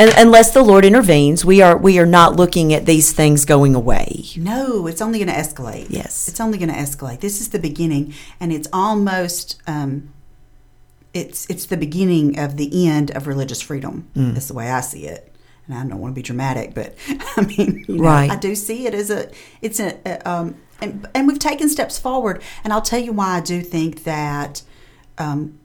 un- 0.00 0.12
unless 0.16 0.52
the 0.52 0.62
lord 0.62 0.84
intervenes 0.84 1.44
we 1.44 1.60
are 1.62 1.76
we 1.76 1.98
are 1.98 2.06
not 2.06 2.34
looking 2.36 2.72
at 2.74 2.86
these 2.86 3.12
things 3.12 3.44
going 3.44 3.74
away 3.74 4.24
No, 4.36 4.86
it's 4.86 5.00
only 5.02 5.18
going 5.18 5.28
to 5.28 5.34
escalate. 5.34 5.86
Yes. 5.90 6.26
It's 6.28 6.40
only 6.40 6.58
going 6.58 6.70
to 6.70 6.74
escalate. 6.74 7.20
This 7.20 7.40
is 7.40 7.48
the 7.50 7.58
beginning, 7.58 8.14
and 8.40 8.52
it's 8.52 8.68
almost. 8.72 9.60
Um, 9.66 10.12
it's 11.12 11.48
it's 11.50 11.66
the 11.66 11.76
beginning 11.76 12.38
of 12.38 12.56
the 12.56 12.88
end 12.88 13.10
of 13.16 13.26
religious 13.26 13.60
freedom. 13.60 14.08
Mm. 14.16 14.34
That's 14.34 14.48
the 14.48 14.54
way 14.54 14.70
I 14.70 14.80
see 14.80 15.04
it. 15.06 15.34
And 15.66 15.76
I 15.76 15.80
don't 15.86 16.00
want 16.00 16.12
to 16.14 16.18
be 16.18 16.22
dramatic, 16.22 16.74
but 16.74 16.94
I 17.36 17.42
mean, 17.42 17.84
you 17.88 17.96
know, 17.96 18.04
Right. 18.04 18.30
I 18.30 18.36
do 18.36 18.54
see 18.54 18.86
it 18.86 18.94
as 18.94 19.10
a. 19.10 19.30
It's 19.60 19.80
a. 19.80 19.98
a 20.06 20.30
um, 20.30 20.54
and, 20.80 21.06
and 21.14 21.26
we've 21.28 21.38
taken 21.38 21.68
steps 21.68 21.98
forward, 21.98 22.40
and 22.64 22.72
I'll 22.72 22.80
tell 22.92 23.00
you 23.00 23.12
why 23.12 23.36
I 23.38 23.40
do 23.40 23.60
think 23.60 24.04
that. 24.04 24.62
Um, 25.18 25.58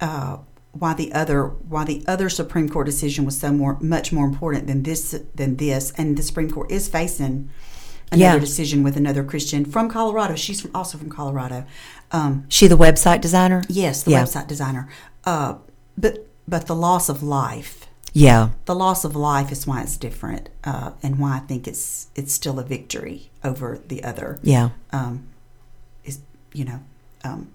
uh, 0.00 0.36
why 0.78 0.94
the 0.94 1.12
other 1.12 1.46
why 1.46 1.84
the 1.84 2.02
other 2.06 2.28
Supreme 2.28 2.68
Court 2.68 2.86
decision 2.86 3.24
was 3.24 3.36
so 3.38 3.52
more 3.52 3.76
much 3.80 4.12
more 4.12 4.26
important 4.26 4.66
than 4.66 4.82
this 4.82 5.14
than 5.34 5.56
this, 5.56 5.92
and 5.98 6.16
the 6.16 6.22
Supreme 6.22 6.50
Court 6.50 6.70
is 6.70 6.88
facing 6.88 7.50
another 8.12 8.34
Yeah. 8.38 8.38
decision 8.38 8.82
with 8.82 8.96
another 8.96 9.24
Christian 9.24 9.64
from 9.64 9.88
Colorado. 9.88 10.34
She's 10.36 10.60
from, 10.60 10.70
also 10.74 10.98
from 10.98 11.10
Colorado. 11.10 11.64
Um, 12.12 12.44
she 12.48 12.66
the 12.68 12.76
website 12.76 13.20
designer 13.20 13.62
yes, 13.68 14.02
the 14.02 14.12
Yeah. 14.12 14.22
website 14.24 14.46
designer. 14.46 14.88
Uh, 15.24 15.54
but 15.98 16.26
but 16.48 16.66
the 16.66 16.76
loss 16.76 17.08
of 17.08 17.22
life, 17.22 17.86
yeah 18.12 18.50
the 18.66 18.74
loss 18.74 19.04
of 19.04 19.16
life 19.16 19.50
is 19.50 19.66
why 19.66 19.82
it's 19.82 19.96
different, 19.96 20.48
uh, 20.64 20.90
and 21.02 21.18
why 21.18 21.36
I 21.36 21.40
think 21.40 21.66
it's 21.66 22.06
it's 22.14 22.32
still 22.32 22.58
a 22.58 22.62
victory 22.64 23.30
over 23.42 23.78
the 23.88 24.04
other. 24.04 24.38
yeah 24.42 24.68
Um, 24.92 25.24
is 26.04 26.18
you 26.52 26.64
know. 26.64 26.80
Um, 27.24 27.48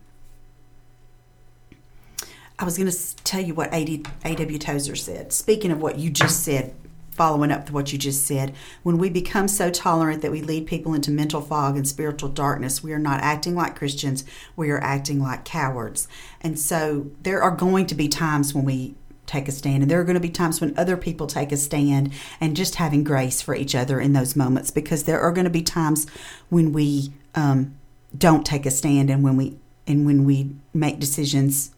I 2.61 2.63
was 2.63 2.77
going 2.77 2.91
to 2.91 3.15
tell 3.23 3.41
you 3.41 3.55
what 3.55 3.73
A.W. 3.73 4.57
Tozer 4.59 4.95
said. 4.95 5.33
Speaking 5.33 5.71
of 5.71 5.81
what 5.81 5.97
you 5.97 6.11
just 6.11 6.43
said, 6.43 6.75
following 7.09 7.51
up 7.51 7.65
to 7.65 7.73
what 7.73 7.91
you 7.91 7.97
just 7.97 8.27
said, 8.27 8.53
when 8.83 8.99
we 8.99 9.09
become 9.09 9.47
so 9.47 9.71
tolerant 9.71 10.21
that 10.21 10.31
we 10.31 10.43
lead 10.43 10.67
people 10.67 10.93
into 10.93 11.09
mental 11.09 11.41
fog 11.41 11.75
and 11.75 11.87
spiritual 11.87 12.29
darkness, 12.29 12.83
we 12.83 12.93
are 12.93 12.99
not 12.99 13.19
acting 13.21 13.55
like 13.55 13.75
Christians, 13.75 14.23
we 14.55 14.69
are 14.69 14.79
acting 14.79 15.19
like 15.19 15.43
cowards. 15.43 16.07
And 16.39 16.59
so 16.59 17.09
there 17.23 17.41
are 17.41 17.49
going 17.49 17.87
to 17.87 17.95
be 17.95 18.07
times 18.07 18.53
when 18.53 18.63
we 18.63 18.93
take 19.25 19.47
a 19.47 19.51
stand, 19.51 19.81
and 19.81 19.89
there 19.89 19.99
are 19.99 20.03
going 20.03 20.13
to 20.13 20.19
be 20.19 20.29
times 20.29 20.61
when 20.61 20.77
other 20.77 20.97
people 20.97 21.25
take 21.25 21.51
a 21.51 21.57
stand, 21.57 22.13
and 22.39 22.55
just 22.55 22.75
having 22.75 23.03
grace 23.03 23.41
for 23.41 23.55
each 23.55 23.73
other 23.73 23.99
in 23.99 24.13
those 24.13 24.35
moments, 24.35 24.69
because 24.69 25.05
there 25.05 25.19
are 25.19 25.31
going 25.31 25.45
to 25.45 25.49
be 25.49 25.63
times 25.63 26.05
when 26.49 26.73
we 26.73 27.11
um, 27.33 27.75
don't 28.15 28.45
take 28.45 28.67
a 28.67 28.71
stand, 28.71 29.09
and 29.09 29.23
when 29.23 29.35
we 29.35 29.57
and 29.87 30.05
when 30.05 30.25
we 30.25 30.51
make 30.75 30.99
decisions, 30.99 31.71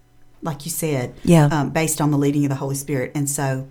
like 0.43 0.65
you 0.65 0.71
said, 0.71 1.13
Yeah. 1.23 1.45
um, 1.45 1.69
based 1.71 1.99
on 2.01 2.11
the 2.11 2.17
leading 2.17 2.43
of 2.45 2.49
the 2.49 2.55
Holy 2.55 2.75
Spirit, 2.75 3.11
and 3.15 3.29
so 3.29 3.67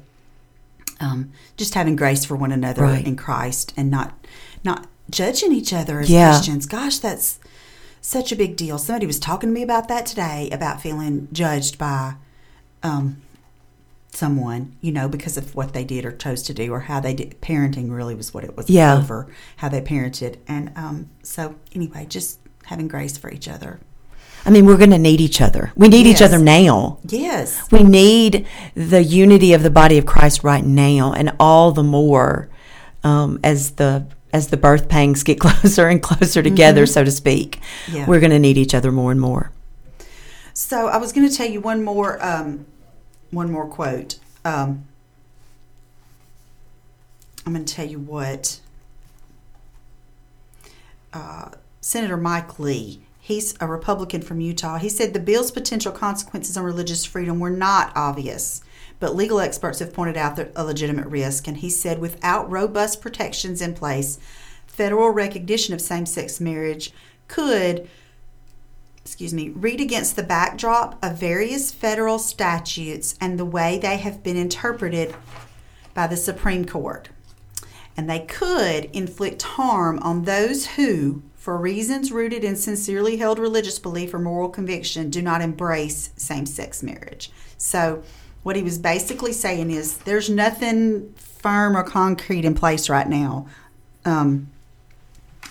um, 1.01 1.31
just 1.57 1.75
having 1.75 1.97
grace 1.97 2.25
for 2.25 2.37
one 2.37 2.53
another 2.53 2.83
Right. 2.83 3.07
in 3.07 3.17
Christ, 3.17 3.73
and 3.77 3.91
not 3.91 4.15
not 4.65 4.87
judging 5.11 5.53
each 5.53 5.73
other 5.73 6.01
as 6.01 6.09
Yeah. 6.11 6.31
Christians. 6.31 6.67
Gosh, 6.67 6.99
that's 6.99 7.39
such 8.01 8.31
a 8.33 8.37
big 8.37 8.57
deal. 8.57 8.79
Somebody 8.79 9.07
was 9.07 9.19
talking 9.19 9.49
to 9.51 9.55
me 9.55 9.63
about 9.63 9.89
that 9.89 10.07
today 10.07 10.49
about 10.53 10.81
feeling 10.81 11.29
judged 11.33 11.77
by 11.79 12.15
um, 12.85 13.17
someone, 14.13 14.77
you 14.81 14.93
know, 14.93 15.09
because 15.09 15.37
of 15.37 15.55
what 15.55 15.73
they 15.73 15.85
did 15.85 16.05
or 16.05 16.13
chose 16.13 16.43
to 16.43 16.55
do 16.55 16.73
or 16.73 16.81
how 16.81 17.01
they 17.01 17.15
did. 17.15 17.41
Parenting 17.41 17.91
really 17.91 18.15
was 18.15 18.33
what 18.35 18.45
it 18.45 18.57
was 18.57 18.69
Yeah. 18.69 18.97
over, 18.99 19.29
how 19.57 19.69
they 19.69 19.81
parented. 19.81 20.37
And 20.47 20.71
um, 20.77 21.09
so, 21.23 21.55
anyway, 21.75 22.07
just 22.09 22.39
having 22.65 22.89
grace 22.89 23.17
for 23.17 23.31
each 23.31 23.49
other. 23.49 23.81
I 24.45 24.51
mean, 24.51 24.67
we're 24.67 24.77
going 24.77 24.91
to 24.91 24.99
need 24.99 25.21
each 25.21 25.41
other. 25.41 25.73
We 25.77 25.89
need 25.89 26.07
each 26.07 26.21
other 26.23 26.39
now. 26.39 26.99
Yes. 27.05 27.71
We 27.71 27.85
need 27.85 28.47
the 28.75 29.03
unity 29.03 29.53
of 29.53 29.63
the 29.63 29.71
body 29.71 29.99
of 29.99 30.07
Christ 30.07 30.43
right 30.43 30.65
now, 30.65 31.13
and 31.13 31.33
all 31.39 31.71
the 31.71 31.85
more 31.85 32.49
um, 33.05 33.39
as 33.45 33.73
the 33.73 34.07
as 34.33 34.49
the 34.49 34.57
birth 34.57 34.89
pangs 34.89 35.23
get 35.23 35.39
closer 35.41 35.89
and 35.89 36.03
closer 36.03 36.43
together, 36.43 36.87
so 36.87 37.05
to 37.05 37.11
speak. 37.11 37.61
Yeah. 37.91 38.07
We're 38.07 38.21
going 38.21 38.31
to 38.31 38.39
need 38.39 38.59
each 38.59 38.75
other 38.75 38.91
more 38.91 39.13
and 39.13 39.21
more. 39.21 39.53
So 40.55 40.89
I 40.89 40.97
was 40.97 41.13
going 41.13 41.29
to 41.29 41.35
tell 41.35 41.49
you 41.49 41.61
one 41.61 41.83
more, 41.83 42.23
um, 42.25 42.67
one 43.31 43.51
more 43.51 43.67
quote. 43.67 44.19
Um, 44.45 44.87
I'm 47.47 47.53
going 47.53 47.65
to 47.65 47.75
tell 47.75 47.87
you 47.87 47.99
what 47.99 48.61
uh, 51.13 51.51
Senator 51.81 52.17
Mike 52.17 52.59
Lee. 52.59 53.03
He's 53.25 53.55
a 53.61 53.69
Republican 53.69 54.21
from 54.21 54.41
Utah. 54.41 54.79
He 54.79 54.89
said 54.89 55.13
the 55.13 55.21
bill's 55.21 55.53
potential 55.53 55.93
consequences 55.93 56.57
on 56.57 56.65
religious 56.65 57.05
freedom 57.05 57.39
were 57.39 57.51
not 57.51 57.93
obvious, 57.95 58.63
but 58.99 59.15
legal 59.15 59.39
experts 59.39 59.79
have 59.79 59.95
pointed 59.95 60.17
out 60.17 60.41
a 60.57 60.65
legitimate 60.65 61.07
risk. 61.07 61.47
And 61.47 61.59
he 61.59 61.71
said 61.71 62.01
without 62.01 62.51
robust 62.51 63.01
protections 63.01 63.63
in 63.63 63.75
place, 63.75 64.19
federal 64.67 65.11
recognition 65.11 65.73
of 65.73 65.81
same-sex 65.81 66.41
marriage 66.41 66.91
could 67.29 67.89
excuse 69.05 69.33
me, 69.33 69.51
read 69.51 69.81
against 69.81 70.17
the 70.17 70.23
backdrop 70.23 70.99
of 71.05 71.19
various 71.19 71.71
federal 71.73 72.19
statutes 72.19 73.17
and 73.21 73.39
the 73.39 73.45
way 73.45 73.79
they 73.79 73.99
have 73.99 74.23
been 74.23 74.37
interpreted 74.37 75.15
by 75.95 76.09
the 76.09 76.17
Supreme 76.17 76.65
Court. 76.65 77.09
And 77.97 78.11
they 78.11 78.21
could 78.21 78.87
inflict 78.87 79.43
harm 79.43 79.99
on 80.01 80.25
those 80.25 80.67
who, 80.67 81.23
for 81.43 81.57
reasons 81.57 82.13
rooted 82.13 82.45
in 82.45 82.55
sincerely 82.55 83.17
held 83.17 83.37
religious 83.37 83.77
belief 83.81 84.15
or 84.15 84.21
moral 84.21 84.49
conviction, 84.49 85.11
do 85.11 85.21
not 85.21 85.43
embrace 85.43 86.11
same 86.17 86.47
sex 86.47 86.85
marriage. 86.85 87.33
So, 87.57 88.05
what 88.45 88.55
he 88.55 88.63
was 88.63 88.79
basically 88.79 89.33
saying 89.33 89.73
is 89.73 89.97
there's 89.99 90.31
nothing 90.31 91.13
firm 91.15 91.77
or 91.77 91.83
concrete 91.83 92.45
in 92.45 92.55
place 92.55 92.89
right 92.89 93.09
now 93.09 93.49
um, 94.05 94.53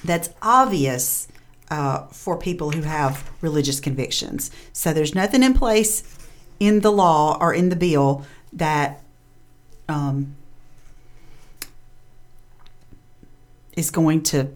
that's 0.05 0.29
obvious 0.41 1.27
uh, 1.69 2.05
for 2.07 2.37
people 2.37 2.71
who 2.71 2.83
have 2.83 3.29
religious 3.41 3.81
convictions. 3.81 4.49
So 4.71 4.93
there's 4.93 5.13
nothing 5.13 5.43
in 5.43 5.53
place 5.53 6.03
in 6.57 6.79
the 6.79 6.91
law 6.91 7.37
or 7.41 7.53
in 7.53 7.67
the 7.67 7.75
bill 7.75 8.25
that 8.53 9.03
um, 9.89 10.37
is 13.75 13.91
going 13.91 14.23
to 14.23 14.55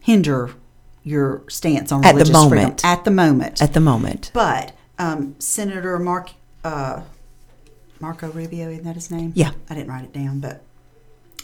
hinder 0.00 0.54
your 1.02 1.42
stance 1.48 1.92
on 1.92 2.04
At 2.04 2.12
the 2.12 2.18
religious 2.18 2.36
freedom 2.36 2.58
moment. 2.58 2.84
at 2.84 3.04
the 3.04 3.10
moment. 3.10 3.62
At 3.62 3.72
the 3.74 3.80
moment, 3.80 4.30
but 4.34 4.72
um, 4.98 5.34
Senator 5.38 5.98
Mark 5.98 6.30
uh, 6.64 7.02
Marco 8.00 8.30
Rubio, 8.30 8.70
isn't 8.70 8.84
that 8.84 8.94
his 8.94 9.10
name? 9.10 9.32
Yeah. 9.34 9.52
I 9.68 9.74
didn't 9.74 9.90
write 9.90 10.04
it 10.04 10.12
down, 10.12 10.40
but 10.40 10.62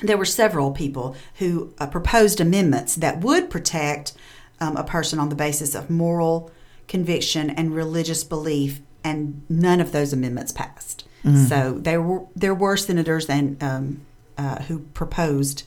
there 0.03 0.17
were 0.17 0.25
several 0.25 0.73
people 0.73 1.17
who 1.37 1.73
uh, 1.79 1.87
proposed 1.87 2.41
amendments 2.41 2.97
that 2.97 3.21
would 3.21 3.51
protect 3.51 4.15
um, 4.61 4.77
a 4.77 4.85
person 4.85 5.19
on 5.19 5.29
the 5.29 5.35
basis 5.35 5.75
of 5.75 5.91
moral 5.91 6.51
conviction 6.89 7.51
and 7.51 7.75
religious 7.75 8.25
belief, 8.25 8.81
and 9.05 9.43
none 9.49 9.81
of 9.81 9.93
those 9.93 10.13
amendments 10.13 10.53
passed. 10.53 11.05
So 11.49 11.73
there 11.73 12.01
were 12.01 12.25
there 12.37 12.55
were 12.55 12.77
senators 12.77 13.29
and 13.29 13.61
um, 13.61 14.01
uh, 14.39 14.63
who 14.63 14.79
proposed 14.95 15.65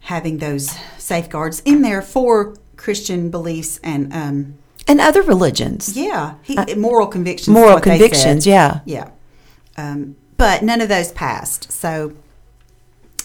having 0.00 0.38
those 0.38 0.70
safeguards 0.98 1.60
in 1.64 1.80
there 1.80 2.02
for 2.02 2.54
Christian 2.82 3.30
beliefs 3.30 3.78
and 3.84 4.12
um, 4.12 4.58
and 4.88 5.00
other 5.00 5.22
religions, 5.22 5.96
yeah, 5.96 6.34
he, 6.42 6.56
moral 6.74 7.06
convictions. 7.06 7.48
Uh, 7.48 7.60
moral 7.60 7.74
what 7.74 7.84
they 7.84 7.90
said. 7.90 7.98
convictions. 7.98 8.46
Yeah. 8.46 8.80
Yeah. 8.84 9.10
Um, 9.76 10.16
but 10.36 10.64
none 10.64 10.80
of 10.80 10.88
those 10.88 11.12
passed. 11.12 11.70
So 11.70 12.14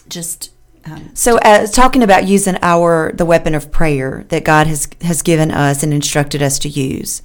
just 0.07 0.51
um, 0.85 1.09
So, 1.15 1.39
as 1.41 1.71
talking 1.71 2.03
about 2.03 2.27
using 2.27 2.57
our 2.61 3.11
the 3.13 3.25
weapon 3.25 3.55
of 3.55 3.71
prayer 3.71 4.25
that 4.29 4.43
God 4.43 4.67
has 4.67 4.87
has 5.01 5.23
given 5.23 5.49
us 5.49 5.81
and 5.81 5.91
instructed 5.91 6.43
us 6.43 6.59
to 6.59 6.69
use. 6.69 7.23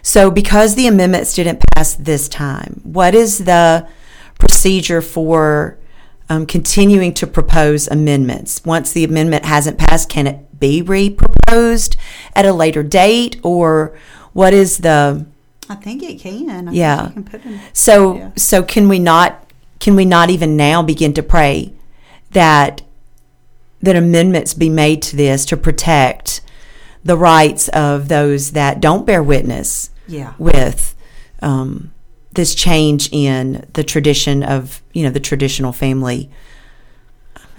So, 0.00 0.30
because 0.30 0.76
the 0.76 0.86
amendments 0.86 1.34
didn't 1.34 1.60
pass 1.74 1.94
this 1.94 2.28
time, 2.28 2.80
what 2.84 3.16
is 3.16 3.38
the 3.38 3.88
procedure 4.38 5.02
for 5.02 5.76
um, 6.28 6.46
continuing 6.46 7.12
to 7.14 7.26
propose 7.26 7.88
amendments? 7.88 8.62
Once 8.64 8.92
the 8.92 9.02
amendment 9.02 9.44
hasn't 9.44 9.76
passed, 9.76 10.08
can 10.08 10.28
it 10.28 10.60
be 10.60 10.82
re-proposed 11.52 11.96
at 12.34 12.44
a 12.46 12.52
later 12.52 12.82
date, 12.82 13.38
or 13.42 13.96
what 14.32 14.52
is 14.54 14.78
the 14.78 15.26
I 15.70 15.74
think 15.74 16.02
it 16.02 16.18
can. 16.18 16.68
I 16.68 16.72
Yeah. 16.72 17.08
Think 17.08 17.16
you 17.16 17.22
can 17.22 17.24
put 17.40 17.44
in. 17.44 17.60
so 17.72 18.16
Yeah. 18.16 18.30
so 18.36 18.62
can 18.62 18.88
we 18.88 18.98
not 18.98 19.44
can 19.80 19.94
we 19.96 20.04
not 20.04 20.30
even 20.30 20.56
now 20.56 20.82
begin 20.82 21.12
to 21.14 21.22
pray 21.22 21.72
that 22.32 22.82
that 23.80 23.94
amendments 23.96 24.54
be 24.54 24.68
made 24.68 25.02
to 25.02 25.16
this 25.16 25.44
to 25.46 25.56
protect 25.56 26.40
the 27.04 27.16
rights 27.16 27.68
of 27.68 28.08
those 28.08 28.52
that 28.52 28.80
don't 28.80 29.06
bear 29.06 29.22
witness 29.22 29.90
Yeah. 30.08 30.32
with 30.38 30.94
um, 31.40 31.92
this 32.32 32.54
change 32.54 33.08
in 33.12 33.64
the 33.74 33.84
tradition 33.84 34.42
of 34.42 34.82
you 34.92 35.02
know 35.04 35.10
the 35.10 35.20
traditional 35.20 35.72
family. 35.72 36.28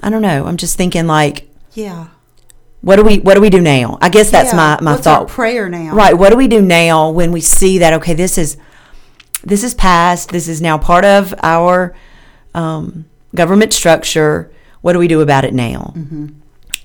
I 0.01 0.09
don't 0.09 0.21
know. 0.21 0.45
I'm 0.47 0.57
just 0.57 0.77
thinking 0.77 1.07
like, 1.07 1.49
Yeah. 1.73 2.07
What 2.81 2.95
do 2.95 3.03
we 3.03 3.19
what 3.19 3.35
do 3.35 3.41
we 3.41 3.49
do 3.49 3.59
now? 3.61 3.97
I 4.01 4.09
guess 4.09 4.31
that's 4.31 4.51
Yeah. 4.51 4.57
my 4.57 4.79
my 4.81 4.91
What's 4.93 5.03
thought. 5.03 5.27
prayer 5.27 5.67
now? 5.69 5.93
Right. 5.93 6.17
What 6.17 6.29
do 6.29 6.35
we 6.37 6.47
do 6.47 6.61
now 6.61 7.09
when 7.11 7.31
we 7.31 7.41
see 7.41 7.77
that 7.79 7.93
okay, 7.93 8.13
this 8.13 8.37
is 8.37 8.57
this 9.43 9.63
is 9.63 9.73
past 9.73 10.29
This 10.31 10.47
is 10.47 10.61
now 10.61 10.77
part 10.77 11.05
of 11.05 11.33
our 11.43 11.95
um, 12.53 13.05
government 13.35 13.73
structure. 13.73 14.51
What 14.81 14.93
do 14.93 14.99
we 14.99 15.07
do 15.07 15.21
about 15.21 15.45
it 15.45 15.53
now? 15.53 15.93
Mm-hmm. 15.95 16.27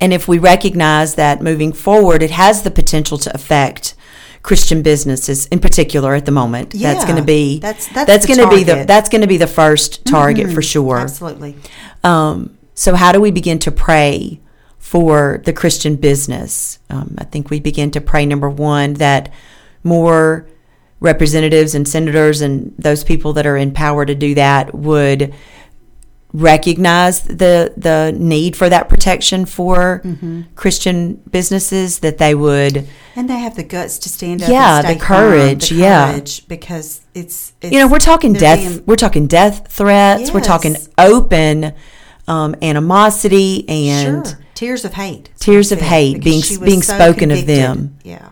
And 0.01 0.13
if 0.13 0.27
we 0.29 0.39
recognize 0.39 1.15
that 1.15 1.41
moving 1.43 1.73
forward, 1.73 2.23
it 2.23 2.31
has 2.33 2.63
the 2.63 2.71
potential 2.71 3.17
to 3.19 3.35
affect 3.35 3.95
Christian 4.43 4.83
businesses 4.83 5.47
in 5.47 5.59
particular 5.61 6.15
at 6.15 6.27
the 6.27 6.33
moment. 6.33 6.71
that's 6.75 7.05
going 7.05 7.17
to 7.17 7.23
be 7.23 7.61
That's- 7.61 7.89
that's 7.95 8.27
the 8.27 8.35
going 8.35 8.49
to 8.49 8.55
be 8.55 8.63
the 8.65 8.85
that's 8.85 9.09
going 9.09 9.23
to 9.23 9.27
be 9.29 9.37
the 9.39 9.47
first 9.47 10.05
target 10.05 10.53
for 10.53 10.61
Mhm. 10.61 10.71
sure. 10.73 10.99
Absolutely. 10.99 11.57
Um, 12.03 12.51
so, 12.75 12.95
how 12.95 13.13
do 13.13 13.21
we 13.21 13.31
begin 13.31 13.59
to 13.61 13.71
pray 13.71 14.41
for 14.85 15.41
the 15.47 15.53
Christian 15.55 15.97
business? 15.97 16.79
Um, 16.91 17.15
I 17.17 17.25
think 17.25 17.49
we 17.49 17.59
begin 17.59 17.91
to 17.93 18.01
pray, 18.03 18.27
number 18.27 18.51
one, 18.51 18.93
that 18.95 19.33
more 19.83 20.47
representatives 21.01 21.75
and 21.75 21.89
senators 21.89 22.43
and 22.43 22.75
those 22.79 23.03
people 23.03 23.33
that 23.33 23.47
are 23.47 23.57
in 23.57 23.73
power 23.73 24.05
to 24.05 24.15
do 24.15 24.35
that 24.35 24.75
would 24.75 25.33
recognize 26.33 27.23
the 27.23 27.73
the 27.77 28.13
need 28.19 28.57
for 28.57 28.69
that 28.69 28.89
protection 28.89 29.47
for 29.47 30.01
Mm-hmm. 30.05 30.43
Christian 30.57 31.15
businesses 31.31 32.01
that 32.01 32.19
they 32.19 32.35
would 32.35 32.87
And 33.17 33.31
they 33.31 33.39
have 33.39 33.55
the 33.57 33.63
guts 33.63 33.99
to 34.01 34.09
stand 34.09 34.43
up. 34.43 34.49
Yeah, 34.49 34.83
the 34.83 34.97
courage, 34.99 35.69
the 35.71 35.77
yeah. 35.77 36.11
courage, 36.13 36.47
because 36.49 37.01
it's, 37.15 37.53
it's 37.63 37.73
you 37.73 37.79
know 37.79 37.87
we're 37.89 37.99
talking 37.99 38.33
death 38.33 38.59
being- 38.59 38.85
we're 38.87 38.97
talking 38.97 39.27
death 39.29 39.69
threats 39.71 40.31
we're 40.33 40.41
talking 40.41 40.77
open 40.99 41.73
um, 42.27 42.55
animosity 42.63 43.69
and 43.69 44.27
sure. 44.27 44.39
Tears 44.55 44.85
of 44.85 44.95
hate. 44.95 45.31
Tears 45.39 45.73
of 45.73 45.81
hate 45.81 46.23
being- 46.23 46.43
being 46.63 46.83
spoken 46.83 47.31
of 47.31 47.47
them. 47.47 47.97
Yeah. 48.03 48.29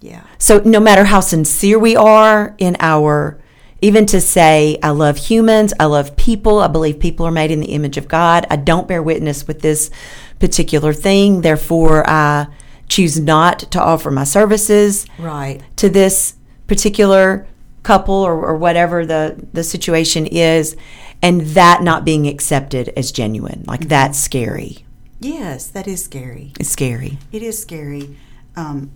Yeah. 0.00 0.22
So 0.38 0.62
no 0.64 0.80
matter 0.80 1.04
how 1.04 1.20
sincere 1.20 1.78
we 1.78 1.94
are 1.94 2.54
in 2.58 2.76
our 2.80 3.38
even 3.82 4.04
to 4.06 4.20
say 4.20 4.78
I 4.82 4.90
love 4.90 5.16
humans, 5.16 5.72
I 5.80 5.86
love 5.86 6.16
people, 6.16 6.60
I 6.60 6.68
believe 6.68 7.00
people 7.00 7.26
are 7.26 7.30
made 7.30 7.50
in 7.50 7.60
the 7.60 7.72
image 7.72 7.96
of 7.96 8.08
God. 8.08 8.46
I 8.50 8.56
don't 8.56 8.86
bear 8.86 9.02
witness 9.02 9.46
with 9.46 9.60
this 9.62 9.90
particular 10.38 10.92
thing, 10.92 11.40
therefore 11.40 12.08
I 12.08 12.48
choose 12.88 13.18
not 13.18 13.60
to 13.70 13.80
offer 13.80 14.10
my 14.10 14.24
services 14.24 15.06
Right. 15.18 15.60
to 15.76 15.88
this 15.88 16.34
particular 16.66 17.46
couple 17.82 18.14
or, 18.14 18.34
or 18.44 18.56
whatever 18.56 19.06
the, 19.06 19.46
the 19.52 19.64
situation 19.64 20.26
is, 20.26 20.76
and 21.22 21.40
that 21.40 21.82
not 21.82 22.04
being 22.04 22.26
accepted 22.26 22.92
as 22.96 23.12
genuine. 23.12 23.64
Like 23.66 23.80
mm-hmm. 23.80 23.88
that's 23.88 24.18
scary. 24.18 24.84
Yes, 25.20 25.66
that 25.68 25.86
is 25.86 26.02
scary. 26.02 26.52
It's 26.58 26.70
scary. 26.70 27.18
It 27.30 27.42
is 27.42 27.60
scary. 27.60 28.16
Um, 28.56 28.90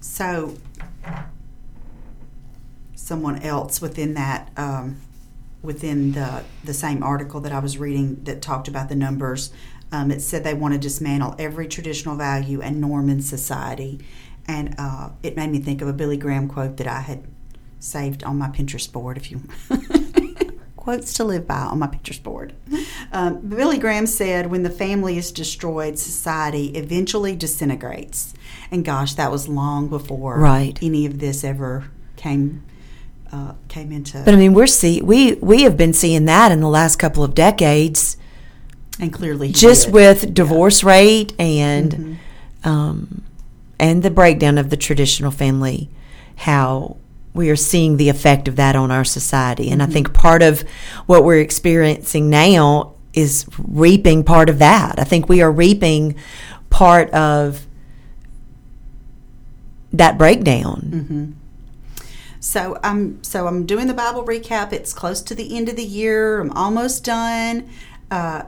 so, 0.00 0.56
someone 2.94 3.42
else 3.42 3.80
within 3.80 4.14
that, 4.14 4.50
um, 4.56 5.00
within 5.62 6.12
the 6.12 6.42
the 6.64 6.74
same 6.74 7.02
article 7.02 7.40
that 7.40 7.52
I 7.52 7.58
was 7.58 7.78
reading 7.78 8.22
that 8.24 8.40
talked 8.42 8.68
about 8.68 8.88
the 8.88 8.94
numbers, 8.96 9.52
Um, 9.92 10.10
it 10.10 10.22
said 10.22 10.42
they 10.42 10.54
want 10.54 10.74
to 10.74 10.80
dismantle 10.80 11.36
every 11.38 11.68
traditional 11.68 12.16
value 12.16 12.60
and 12.60 12.80
norm 12.80 13.08
in 13.08 13.20
society. 13.20 14.00
And 14.48 14.74
uh, 14.78 15.10
it 15.22 15.36
made 15.36 15.50
me 15.50 15.58
think 15.60 15.82
of 15.82 15.88
a 15.88 15.92
Billy 15.92 16.16
Graham 16.16 16.48
quote 16.48 16.76
that 16.78 16.86
I 16.88 17.00
had 17.00 17.24
saved 17.78 18.24
on 18.24 18.36
my 18.38 18.48
Pinterest 18.48 18.90
board. 18.90 19.16
If 19.16 19.30
you 19.30 19.42
quotes 20.84 21.14
to 21.14 21.24
live 21.24 21.46
by 21.46 21.54
on 21.60 21.78
my 21.78 21.86
Pinterest 21.86 22.22
board. 22.22 22.52
Um, 23.10 23.38
Billy 23.40 23.78
Graham 23.78 24.06
said, 24.06 24.50
"When 24.50 24.64
the 24.64 24.70
family 24.70 25.16
is 25.16 25.32
destroyed, 25.32 25.98
society 25.98 26.66
eventually 26.76 27.34
disintegrates." 27.34 28.34
And 28.70 28.84
gosh, 28.84 29.14
that 29.14 29.32
was 29.32 29.48
long 29.48 29.88
before 29.88 30.38
Right. 30.38 30.78
any 30.82 31.06
of 31.06 31.20
this 31.20 31.42
ever 31.42 31.84
came 32.16 32.62
uh, 33.32 33.52
came 33.68 33.90
into. 33.92 34.20
But 34.26 34.34
I 34.34 34.36
mean, 34.36 34.52
we're 34.52 34.66
see 34.66 35.00
we 35.00 35.32
we 35.36 35.62
have 35.62 35.76
been 35.78 35.94
seeing 35.94 36.26
that 36.26 36.52
in 36.52 36.60
the 36.60 36.68
last 36.68 36.96
couple 36.96 37.24
of 37.24 37.34
decades, 37.34 38.18
and 39.00 39.10
clearly, 39.10 39.50
just 39.52 39.86
did. 39.86 39.94
with 39.94 40.34
divorce 40.34 40.84
rate 40.84 41.32
and 41.38 42.18
Mhm. 42.62 42.68
um, 42.70 43.22
and 43.80 44.02
the 44.02 44.10
breakdown 44.10 44.58
of 44.58 44.68
the 44.68 44.76
traditional 44.76 45.30
family, 45.30 45.88
how 46.36 46.98
we 47.34 47.50
are 47.50 47.56
seeing 47.56 47.96
the 47.96 48.08
effect 48.08 48.48
of 48.48 48.56
that 48.56 48.76
on 48.76 48.90
our 48.90 49.04
society. 49.04 49.70
And 49.70 49.82
I 49.82 49.86
think 49.86 50.14
part 50.14 50.42
of 50.42 50.62
what 51.06 51.24
we're 51.24 51.40
experiencing 51.40 52.30
now 52.30 52.94
is 53.12 53.46
reaping 53.58 54.24
part 54.24 54.48
of 54.48 54.58
that. 54.60 54.98
I 54.98 55.04
think 55.04 55.28
we 55.28 55.42
are 55.42 55.50
reaping 55.50 56.14
part 56.70 57.10
of 57.10 57.66
that 59.92 60.16
breakdown. 60.16 61.36
So 62.40 62.78
I'm 62.82 63.22
so 63.24 63.46
I'm 63.46 63.64
doing 63.64 63.86
the 63.86 63.94
Bible 63.94 64.24
recap. 64.24 64.72
It's 64.72 64.92
close 64.92 65.22
to 65.22 65.34
the 65.34 65.56
end 65.56 65.68
of 65.68 65.76
the 65.76 65.84
year. 65.84 66.40
I'm 66.40 66.52
almost 66.52 67.04
done. 67.04 67.70
Uh, 68.10 68.44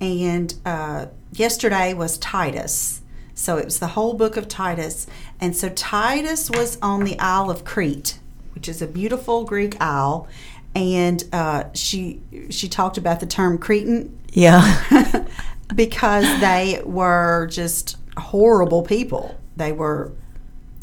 and 0.00 0.54
uh, 0.64 1.06
yesterday 1.32 1.94
was 1.94 2.18
Titus. 2.18 3.02
So 3.34 3.58
it 3.58 3.66
was 3.66 3.78
the 3.78 3.88
whole 3.88 4.14
book 4.14 4.36
of 4.36 4.48
Titus. 4.48 5.06
And 5.40 5.54
so 5.54 5.68
Titus 5.68 6.50
was 6.50 6.78
on 6.80 7.04
the 7.04 7.18
Isle 7.18 7.50
of 7.50 7.64
Crete, 7.64 8.18
which 8.66 8.74
is 8.74 8.82
a 8.82 8.86
beautiful 8.86 9.44
Greek 9.44 9.80
isle. 9.80 10.26
And 10.74 11.22
uh, 11.32 11.64
she 11.72 12.20
she 12.50 12.68
talked 12.68 12.98
about 12.98 13.20
the 13.20 13.26
term 13.26 13.58
Cretan 13.58 14.18
Yeah. 14.30 15.24
because 15.74 16.24
they 16.40 16.82
were 16.84 17.46
just 17.50 17.96
horrible 18.16 18.82
people. 18.82 19.38
They 19.56 19.72
were 19.72 20.12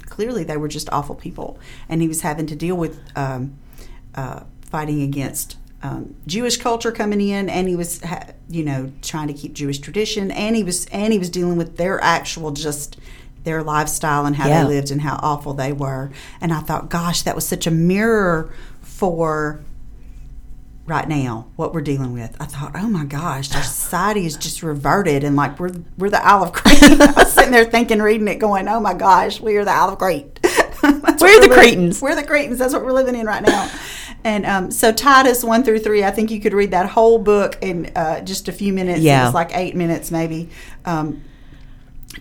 clearly 0.06 0.44
they 0.46 0.58
were 0.58 0.70
just 0.70 0.90
awful 0.92 1.16
people, 1.16 1.60
and 1.90 2.02
he 2.02 2.08
was 2.08 2.22
having 2.22 2.48
to 2.48 2.56
deal 2.56 2.76
with 2.76 3.00
um, 3.16 3.56
uh, 4.16 4.44
fighting 4.62 5.02
against 5.02 5.58
um, 5.84 6.16
Jewish 6.26 6.58
culture 6.58 6.92
coming 6.92 7.22
in, 7.22 7.50
and 7.50 7.68
he 7.68 7.76
was 7.76 8.02
ha- 8.02 8.30
you 8.50 8.64
know 8.64 8.92
trying 9.02 9.28
to 9.28 9.34
keep 9.34 9.54
Jewish 9.54 9.78
tradition, 9.80 10.32
and 10.32 10.56
he 10.56 10.64
was 10.64 10.86
and 10.88 11.14
he 11.14 11.20
was 11.20 11.30
dealing 11.30 11.58
with 11.58 11.78
their 11.78 12.02
actual 12.02 12.52
just 12.52 12.98
their 13.44 13.62
lifestyle 13.64 14.26
and 14.26 14.36
how 14.36 14.48
Yeah. 14.48 14.64
they 14.64 14.70
lived 14.76 14.92
and 14.92 15.02
how 15.02 15.20
awful 15.22 15.54
they 15.54 15.72
were. 15.74 16.12
And 16.42 16.54
I 16.54 16.60
thought, 16.60 16.90
gosh, 16.90 17.24
that 17.24 17.36
was 17.36 17.46
such 17.48 17.68
a 17.68 17.72
mirror 17.72 18.50
for 18.82 19.60
right 20.86 21.08
now 21.08 21.48
what 21.56 21.74
we're 21.74 21.82
dealing 21.82 22.14
with. 22.14 22.36
I 22.40 22.46
thought, 22.46 22.72
oh 22.76 22.88
my 22.88 23.06
gosh, 23.06 23.54
our 23.56 23.64
society 23.64 24.26
is 24.26 24.36
just 24.36 24.62
reverted, 24.64 25.24
and 25.24 25.36
like 25.36 25.60
we're 25.60 25.72
we're 25.98 26.10
the 26.10 26.26
Isle 26.26 26.44
of 26.44 26.54
Crete. 26.54 26.82
I 27.02 27.12
was 27.14 27.32
sitting 27.34 27.52
there 27.52 27.66
thinking, 27.66 28.02
reading 28.02 28.28
it, 28.28 28.36
going, 28.40 28.68
oh 28.68 28.80
my 28.80 28.94
gosh, 28.94 29.40
we 29.40 29.56
are 29.58 29.66
the 29.66 29.72
Isle 29.72 29.90
of 29.90 30.00
Crete. 30.00 30.40
What 30.84 31.22
We're 31.22 31.40
the 31.40 31.48
Cretans. 31.54 32.02
We're 32.02 32.14
the 32.16 32.26
Cretans. 32.26 32.60
That's 32.60 32.74
what 32.74 32.84
we're 32.84 32.92
living 32.92 33.16
in 33.16 33.26
right 33.26 33.42
now. 33.42 33.72
And 34.26 34.46
um, 34.46 34.70
so 34.70 34.92
Titus 34.92 35.42
one 35.42 35.64
through 35.64 35.80
three, 35.80 36.04
I 36.04 36.12
think 36.12 36.30
you 36.30 36.42
could 36.42 36.52
read 36.54 36.72
that 36.72 36.90
whole 36.90 37.20
book 37.20 37.58
in 37.62 37.90
uh, 37.96 38.20
just 38.20 38.50
a 38.50 38.52
few 38.52 38.74
minutes. 38.74 39.00
It 39.00 39.04
Yeah. 39.04 39.24
was 39.24 39.34
like 39.34 39.56
eight 39.56 39.78
minutes 39.78 40.12
maybe. 40.12 40.50
Um, 40.84 41.24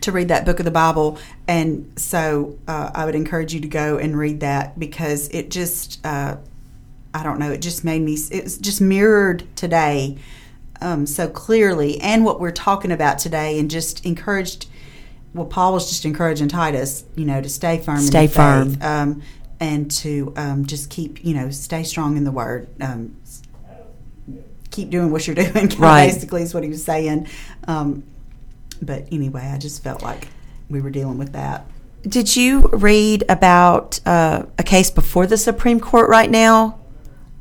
to 0.00 0.12
read 0.12 0.28
that 0.28 0.44
book 0.44 0.58
of 0.58 0.64
the 0.64 0.70
Bible. 0.70 1.18
And 1.46 1.92
so 1.96 2.58
uh, 2.66 2.90
I 2.94 3.04
would 3.04 3.14
encourage 3.14 3.54
you 3.54 3.60
to 3.60 3.68
go 3.68 3.98
and 3.98 4.16
read 4.16 4.40
that 4.40 4.78
because 4.78 5.28
it 5.28 5.50
just, 5.50 6.04
uh, 6.04 6.36
I 7.14 7.22
don't 7.22 7.38
know, 7.38 7.52
it 7.52 7.60
just 7.62 7.84
made 7.84 8.02
me, 8.02 8.16
it 8.30 8.44
was 8.44 8.58
just 8.58 8.80
mirrored 8.80 9.44
today 9.56 10.18
um, 10.80 11.06
so 11.06 11.28
clearly 11.28 12.00
and 12.00 12.24
what 12.24 12.40
we're 12.40 12.50
talking 12.50 12.90
about 12.90 13.18
today 13.18 13.58
and 13.58 13.70
just 13.70 14.04
encouraged. 14.04 14.66
Well, 15.34 15.46
Paul 15.46 15.72
was 15.72 15.88
just 15.88 16.04
encouraging 16.04 16.48
Titus, 16.48 17.04
you 17.14 17.24
know, 17.24 17.40
to 17.40 17.48
stay 17.48 17.78
firm 17.78 18.00
Stay 18.00 18.24
in 18.24 18.28
firm. 18.28 18.70
faith, 18.70 18.84
um, 18.84 19.22
and 19.60 19.90
to 19.92 20.32
um, 20.36 20.66
just 20.66 20.90
keep, 20.90 21.24
you 21.24 21.34
know, 21.34 21.50
stay 21.50 21.84
strong 21.84 22.16
in 22.18 22.24
the 22.24 22.32
word. 22.32 22.68
Um, 22.82 23.16
keep 24.70 24.90
doing 24.90 25.10
what 25.10 25.26
you're 25.26 25.36
doing. 25.52 25.68
Right. 25.78 26.12
Basically, 26.12 26.42
is 26.42 26.52
what 26.52 26.64
he 26.64 26.68
was 26.68 26.84
saying. 26.84 27.28
Um, 27.66 28.02
but 28.82 29.06
anyway, 29.12 29.50
I 29.52 29.58
just 29.58 29.82
felt 29.82 30.02
like 30.02 30.28
we 30.68 30.80
were 30.80 30.90
dealing 30.90 31.18
with 31.18 31.32
that. 31.32 31.66
Did 32.02 32.34
you 32.36 32.68
read 32.72 33.24
about 33.28 34.00
uh, 34.04 34.44
a 34.58 34.62
case 34.62 34.90
before 34.90 35.26
the 35.26 35.36
Supreme 35.36 35.78
Court 35.78 36.08
right 36.08 36.30
now? 36.30 36.80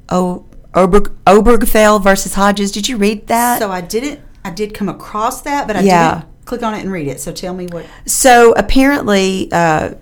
Oh, 0.09 0.45
Oberg, 0.75 1.11
Obergefell 1.25 2.01
versus 2.01 2.35
Hodges. 2.35 2.71
Did 2.71 2.87
you 2.87 2.97
read 2.97 3.27
that? 3.27 3.59
So 3.59 3.71
I 3.71 3.81
didn't. 3.81 4.21
I 4.45 4.51
did 4.51 4.73
come 4.73 4.87
across 4.89 5.41
that, 5.41 5.67
but 5.67 5.75
I 5.75 5.81
Yeah. 5.81 6.13
didn't 6.13 6.45
click 6.45 6.63
on 6.63 6.73
it 6.73 6.81
and 6.81 6.91
read 6.91 7.07
it. 7.07 7.19
So 7.19 7.31
tell 7.31 7.53
me 7.53 7.67
what. 7.67 7.85
So 8.05 8.53
apparently, 8.53 9.49
uh, 9.51 9.95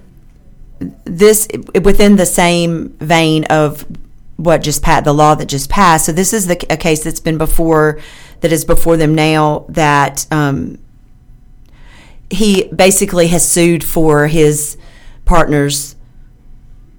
this 1.06 1.48
within 1.82 2.16
the 2.16 2.26
same 2.26 2.90
vein 3.00 3.46
of 3.46 3.86
what 4.38 4.62
just 4.62 4.82
passed, 4.82 5.04
the 5.06 5.14
law 5.14 5.36
that 5.36 5.48
just 5.48 5.70
passed. 5.70 6.06
So 6.06 6.12
this 6.12 6.34
is 6.34 6.48
the 6.48 6.58
a 6.70 6.78
case 6.78 7.04
that's 7.04 7.20
been 7.20 7.38
before, 7.38 8.00
that 8.42 8.52
is 8.52 8.64
before 8.64 8.96
them 8.98 9.14
now. 9.16 9.66
That 9.70 10.26
um, 10.32 10.80
he 12.30 12.66
basically 12.74 13.28
has 13.28 13.50
sued 13.50 13.84
for 13.84 14.28
his 14.28 14.78
partner's 15.26 15.96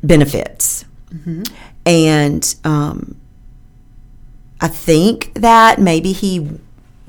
benefits, 0.02 0.84
and 1.86 2.54
um, 2.64 3.16
I 4.60 4.68
think 4.68 5.32
that 5.34 5.78
maybe 5.80 6.12
he 6.12 6.48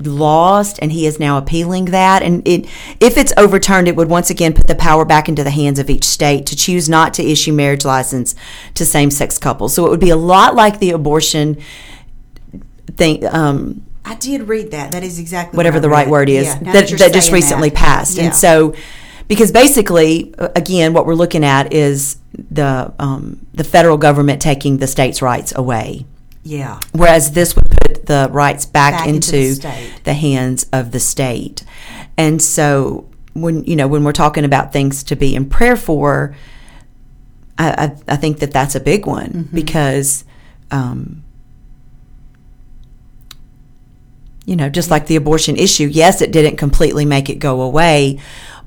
lost 0.00 0.78
and 0.82 0.90
he 0.90 1.06
is 1.06 1.20
now 1.20 1.38
appealing 1.38 1.86
that. 1.86 2.22
And 2.22 2.46
it 2.46 2.66
if 3.00 3.16
it's 3.16 3.32
overturned 3.36 3.88
it 3.88 3.96
would 3.96 4.08
once 4.08 4.30
again 4.30 4.52
put 4.52 4.66
the 4.66 4.74
power 4.74 5.04
back 5.04 5.28
into 5.28 5.44
the 5.44 5.50
hands 5.50 5.78
of 5.78 5.88
each 5.88 6.04
state 6.04 6.46
to 6.46 6.56
choose 6.56 6.88
not 6.88 7.14
to 7.14 7.22
issue 7.22 7.52
marriage 7.52 7.84
license 7.84 8.34
to 8.74 8.84
same-sex 8.84 9.38
couples. 9.38 9.74
So 9.74 9.86
it 9.86 9.90
would 9.90 10.00
be 10.00 10.10
a 10.10 10.16
lot 10.16 10.54
like 10.54 10.80
the 10.80 10.90
abortion 10.90 11.58
thing 12.96 13.24
um, 13.26 13.86
I 14.04 14.14
did 14.16 14.48
read 14.48 14.70
that. 14.72 14.92
That 14.92 15.02
is 15.04 15.18
exactly 15.18 15.56
whatever 15.56 15.76
what 15.76 15.80
I 15.84 15.88
the 15.88 15.88
right 15.90 16.08
word 16.08 16.28
is 16.28 16.46
Yeah, 16.46 16.58
now 16.60 16.72
that, 16.72 16.88
that 16.98 17.12
just 17.12 17.30
recently 17.32 17.68
that. 17.70 17.78
passed 17.78 18.16
Yeah. 18.16 18.24
and 18.24 18.34
so 18.34 18.74
because 19.28 19.52
basically 19.52 20.34
uh, 20.38 20.48
again 20.56 20.92
what 20.92 21.06
we're 21.06 21.14
looking 21.14 21.44
at 21.44 21.72
is 21.72 22.16
the 22.50 22.92
um, 22.98 23.46
the 23.54 23.64
federal 23.64 23.96
government 23.98 24.42
taking 24.42 24.78
the 24.78 24.86
states' 24.86 25.22
rights 25.22 25.52
away 25.56 26.04
yeah, 26.44 26.80
whereas 26.92 27.30
this 27.32 27.54
would 27.54 27.70
put 27.82 28.06
the 28.06 28.28
rights 28.32 28.66
back, 28.66 28.94
Back 28.94 29.06
into, 29.08 29.36
into 29.36 29.60
the 29.62 29.90
the 30.02 30.14
hands 30.14 30.66
of 30.72 30.90
the 30.90 30.98
state. 30.98 31.62
And 32.18 32.42
so 32.42 33.08
when 33.34 33.62
you 33.62 33.76
know 33.76 33.86
when 33.86 34.02
we're 34.02 34.10
talking 34.10 34.44
about 34.44 34.72
things 34.72 35.04
to 35.04 35.14
be 35.14 35.36
in 35.36 35.48
prayer 35.48 35.76
for, 35.76 36.34
I, 37.56 37.70
I, 38.08 38.14
I 38.14 38.16
think 38.16 38.40
that 38.40 38.50
that's 38.50 38.74
a 38.74 38.80
big 38.80 39.06
one 39.06 39.30
Mm-hmm. 39.30 39.54
because. 39.56 40.24
Um, 40.72 41.21
you 44.44 44.56
know, 44.56 44.68
just 44.68 44.90
like 44.90 45.06
the 45.06 45.16
abortion 45.16 45.56
issue, 45.56 45.86
yes, 45.86 46.20
it 46.20 46.32
didn't 46.32 46.56
completely 46.56 47.04
make 47.04 47.28
it 47.30 47.36
go 47.36 47.60
away, 47.62 48.18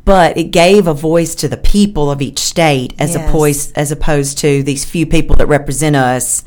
but 0.06 0.38
it 0.38 0.46
gave 0.52 0.88
a 0.88 0.94
voice 0.94 1.36
to 1.36 1.48
the 1.48 1.58
people 1.58 2.10
of 2.12 2.22
each 2.22 2.40
state 2.40 2.94
as 3.00 3.14
Yes. 3.16 3.28
opposed 3.30 3.72
as 3.78 3.92
opposed 3.92 4.38
to 4.40 4.64
these 4.64 4.86
few 4.86 5.06
people 5.06 5.36
that 5.38 5.48
represent 5.48 5.96
us 5.96 6.44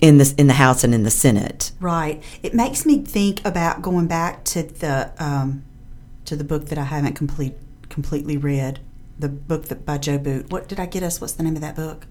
in 0.00 0.18
the 0.18 0.32
in 0.38 0.46
the 0.46 0.54
House 0.54 0.84
and 0.84 0.94
in 0.94 1.02
the 1.02 1.10
Senate. 1.10 1.72
right. 1.80 2.22
It 2.42 2.54
makes 2.54 2.86
me 2.86 3.02
think 3.02 3.44
about 3.44 3.82
going 3.82 4.06
back 4.06 4.44
to 4.44 4.62
the 4.62 5.10
um, 5.18 5.64
to 6.24 6.36
the 6.36 6.44
book 6.44 6.66
that 6.66 6.78
I 6.78 6.84
haven't 6.84 7.14
complete 7.14 7.54
completely 7.88 8.36
read. 8.36 8.78
The 9.18 9.28
book 9.28 9.64
that 9.66 9.84
by 9.84 9.98
Joe 9.98 10.16
Boot. 10.18 10.50
What 10.52 10.68
did 10.68 10.78
I 10.78 10.86
get 10.86 11.02
us? 11.02 11.20
What's 11.20 11.32
the 11.32 11.42
name 11.42 11.56
of 11.56 11.62
that 11.62 11.74
book? 11.74 12.06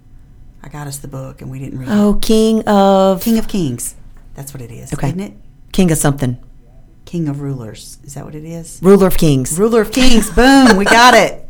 I 0.62 0.68
got 0.68 0.88
us 0.88 0.98
the 0.98 1.08
book 1.08 1.42
and 1.42 1.50
we 1.50 1.60
didn't 1.60 1.80
read 1.80 1.88
it. 1.88 1.92
Oh, 1.94 2.16
King 2.22 2.62
of 2.68 3.22
King 3.24 3.38
of 3.38 3.48
Kings. 3.48 3.96
That's 4.34 4.54
what 4.54 4.62
it 4.62 4.70
is. 4.72 4.92
Okay. 4.94 5.08
Isn't 5.08 5.22
it? 5.22 5.34
King 5.78 5.92
of 5.92 6.00
something, 6.00 6.44
King 7.06 7.28
of 7.28 7.40
Rulers. 7.40 8.00
Is 8.04 8.16
that 8.16 8.26
what 8.26 8.34
it 8.34 8.44
is? 8.44 8.80
ruler 8.82 9.06
of 9.06 9.18
kings. 9.20 9.60
Ruler 9.60 9.82
of 9.82 9.92
Kings. 9.92 10.28
Boom, 10.32 10.76
we 10.76 10.86
got 10.86 11.14
it. 11.14 11.48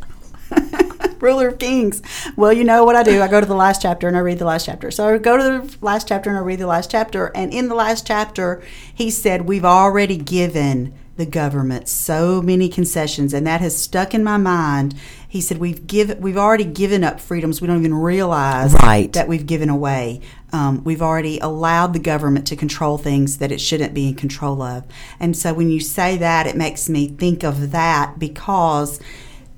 Ruler 1.21 1.47
of 1.47 1.59
Kings. 1.59 2.01
Well, 2.35 2.51
you 2.51 2.65
know 2.65 2.83
what 2.83 2.97
I 2.97 3.03
do? 3.03 3.21
I 3.21 3.29
go 3.29 3.39
to 3.39 3.45
the 3.45 3.55
last 3.55 3.81
chapter 3.81 4.05
and 4.05 4.17
I 4.17 4.19
read 4.19 4.37
the 4.37 4.43
last 4.43 4.65
chapter. 4.65 4.91
So 4.91 5.07
I 5.07 5.17
go 5.17 5.37
to 5.37 5.65
the 5.65 5.77
last 5.79 6.09
chapter 6.09 6.29
and 6.29 6.37
I 6.37 6.41
read 6.41 6.59
the 6.59 6.67
last 6.67 6.91
chapter. 6.91 7.27
And 7.27 7.53
in 7.53 7.69
the 7.69 7.75
last 7.75 8.05
chapter, 8.05 8.61
he 8.93 9.09
said, 9.09 9.47
We've 9.47 9.63
already 9.63 10.17
given 10.17 10.93
the 11.15 11.25
government 11.25 11.87
so 11.87 12.41
many 12.41 12.67
concessions. 12.67 13.33
And 13.33 13.47
that 13.47 13.61
has 13.61 13.81
stuck 13.81 14.13
in 14.13 14.25
my 14.25 14.35
mind. 14.35 14.93
He 15.27 15.41
said 15.41 15.57
we've 15.57 15.85
give 15.87 16.17
we've 16.19 16.37
already 16.37 16.63
given 16.63 17.03
up 17.03 17.19
freedoms 17.19 17.59
we 17.61 17.67
don't 17.67 17.79
even 17.79 17.93
realize 17.93 18.73
Right. 18.73 19.11
that 19.13 19.27
we've 19.27 19.45
given 19.45 19.69
away. 19.69 20.21
Um, 20.53 20.83
we've 20.85 21.01
already 21.01 21.39
allowed 21.39 21.91
the 21.93 21.99
government 21.99 22.47
to 22.47 22.55
control 22.55 22.97
things 22.97 23.37
that 23.39 23.51
it 23.51 23.59
shouldn't 23.59 23.93
be 23.93 24.07
in 24.07 24.15
control 24.15 24.61
of. 24.61 24.85
And 25.19 25.35
so 25.35 25.53
when 25.53 25.69
you 25.69 25.79
say 25.81 26.17
that, 26.17 26.47
it 26.47 26.55
makes 26.55 26.87
me 26.87 27.09
think 27.09 27.43
of 27.43 27.71
that 27.71 28.17
because 28.17 28.99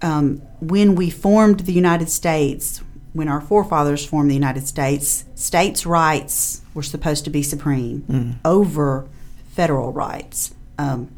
um, 0.02 0.42
when 0.60 0.96
we 0.96 1.10
formed 1.12 1.62
the 1.62 1.74
United 1.74 2.10
States, 2.10 2.82
when 3.14 3.28
our 3.28 3.42
forefathers 3.42 4.04
formed 4.06 4.32
the 4.32 4.36
United 4.36 4.68
States, 4.68 5.26
states' 5.36 5.86
rights 5.86 6.62
were 6.74 6.84
supposed 6.84 7.24
to 7.26 7.30
be 7.30 7.44
supreme 7.44 8.40
over 8.44 9.08
federal 9.52 9.92
rights. 9.92 10.54
Um, 10.80 11.12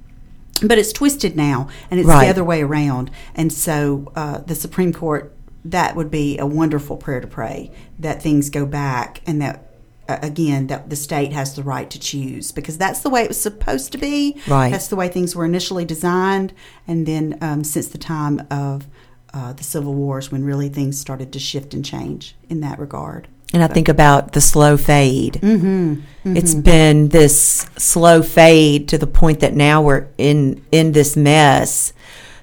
but 0.61 0.77
it's 0.77 0.93
twisted 0.93 1.35
now, 1.35 1.67
and 1.89 1.99
it's 1.99 2.07
Right. 2.07 2.25
the 2.25 2.29
other 2.29 2.43
way 2.43 2.61
around. 2.61 3.11
And 3.35 3.51
so 3.51 4.11
uh, 4.15 4.39
the 4.39 4.55
Supreme 4.55 4.93
Court, 4.93 5.35
that 5.65 5.95
would 5.95 6.09
be 6.11 6.37
a 6.37 6.45
wonderful 6.45 6.97
prayer 6.97 7.21
to 7.21 7.27
pray 7.27 7.71
that 7.99 8.21
things 8.21 8.49
go 8.49 8.65
back 8.65 9.21
and 9.25 9.41
that. 9.41 9.67
Uh, 10.09 10.17
again, 10.23 10.65
that 10.67 10.89
the 10.89 10.95
state 10.95 11.31
has 11.31 11.53
the 11.55 11.61
right 11.61 11.89
to 11.91 11.99
choose 11.99 12.51
because 12.51 12.75
that's 12.77 13.01
the 13.01 13.09
way 13.09 13.21
it 13.21 13.27
was 13.27 13.39
supposed 13.39 13.91
to 13.91 13.99
be. 13.99 14.35
Right. 14.47 14.71
That's 14.71 14.87
the 14.87 14.95
way 14.95 15.07
things 15.07 15.35
were 15.35 15.45
initially 15.45 15.85
designed, 15.85 16.53
and 16.87 17.05
then 17.05 17.37
um, 17.39 17.63
since 17.63 17.87
the 17.87 17.99
time 17.99 18.41
of 18.49 18.87
uh, 19.31 19.53
the 19.53 19.63
Civil 19.63 19.93
Wars, 19.93 20.31
when 20.31 20.43
really 20.43 20.69
things 20.69 20.99
started 20.99 21.31
to 21.33 21.39
shift 21.39 21.73
and 21.75 21.85
change 21.85 22.35
in 22.49 22.61
that 22.61 22.79
regard. 22.79 23.27
And 23.53 23.63
I 23.63 23.67
think 23.67 23.89
about 23.89 24.31
the 24.31 24.41
slow 24.41 24.77
fade. 24.77 25.33
Mm-hmm. 25.41 26.37
It's 26.37 26.55
been 26.55 27.09
this 27.09 27.67
slow 27.77 28.21
fade 28.21 28.87
to 28.89 28.97
the 28.97 29.07
point 29.07 29.41
that 29.41 29.53
now 29.53 29.81
we're 29.81 30.07
in 30.17 30.63
in 30.71 30.93
this 30.93 31.17
mess, 31.17 31.93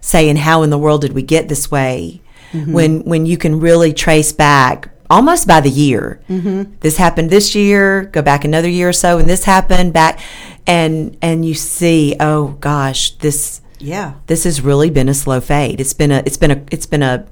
saying 0.00 0.36
how 0.36 0.62
in 0.62 0.70
the 0.70 0.78
world 0.78 1.00
did 1.00 1.12
we 1.12 1.22
get 1.22 1.48
this 1.48 1.70
way? 1.70 2.20
Mm-hmm. 2.52 2.72
When 2.72 3.00
when 3.04 3.24
you 3.26 3.38
can 3.38 3.60
really 3.60 3.92
trace 3.92 4.32
back 4.32 4.90
almost 5.10 5.46
by 5.48 5.60
the 5.60 5.70
year. 5.70 6.20
Mm-hmm. 6.28 6.74
This 6.80 6.96
happened 6.98 7.30
this 7.30 7.54
year. 7.54 8.04
Go 8.12 8.20
back 8.20 8.44
another 8.44 8.68
year 8.68 8.90
or 8.90 8.92
so, 8.92 9.18
and 9.18 9.28
this 9.28 9.44
happened 9.44 9.92
back, 9.92 10.20
and 10.66 11.16
and 11.22 11.44
you 11.44 11.54
see, 11.54 12.16
oh 12.20 12.48
gosh, 12.60 13.12
this 13.18 13.60
Yeah. 13.78 14.14
this 14.26 14.44
has 14.44 14.60
really 14.60 14.90
been 14.90 15.08
a 15.08 15.14
slow 15.14 15.40
fade. 15.40 15.80
It's 15.80 15.94
been 15.94 16.10
a 16.10 16.22
it's 16.26 16.36
been 16.36 16.50
a 16.50 16.62
it's 16.70 16.86
been 16.86 17.02
a 17.02 17.26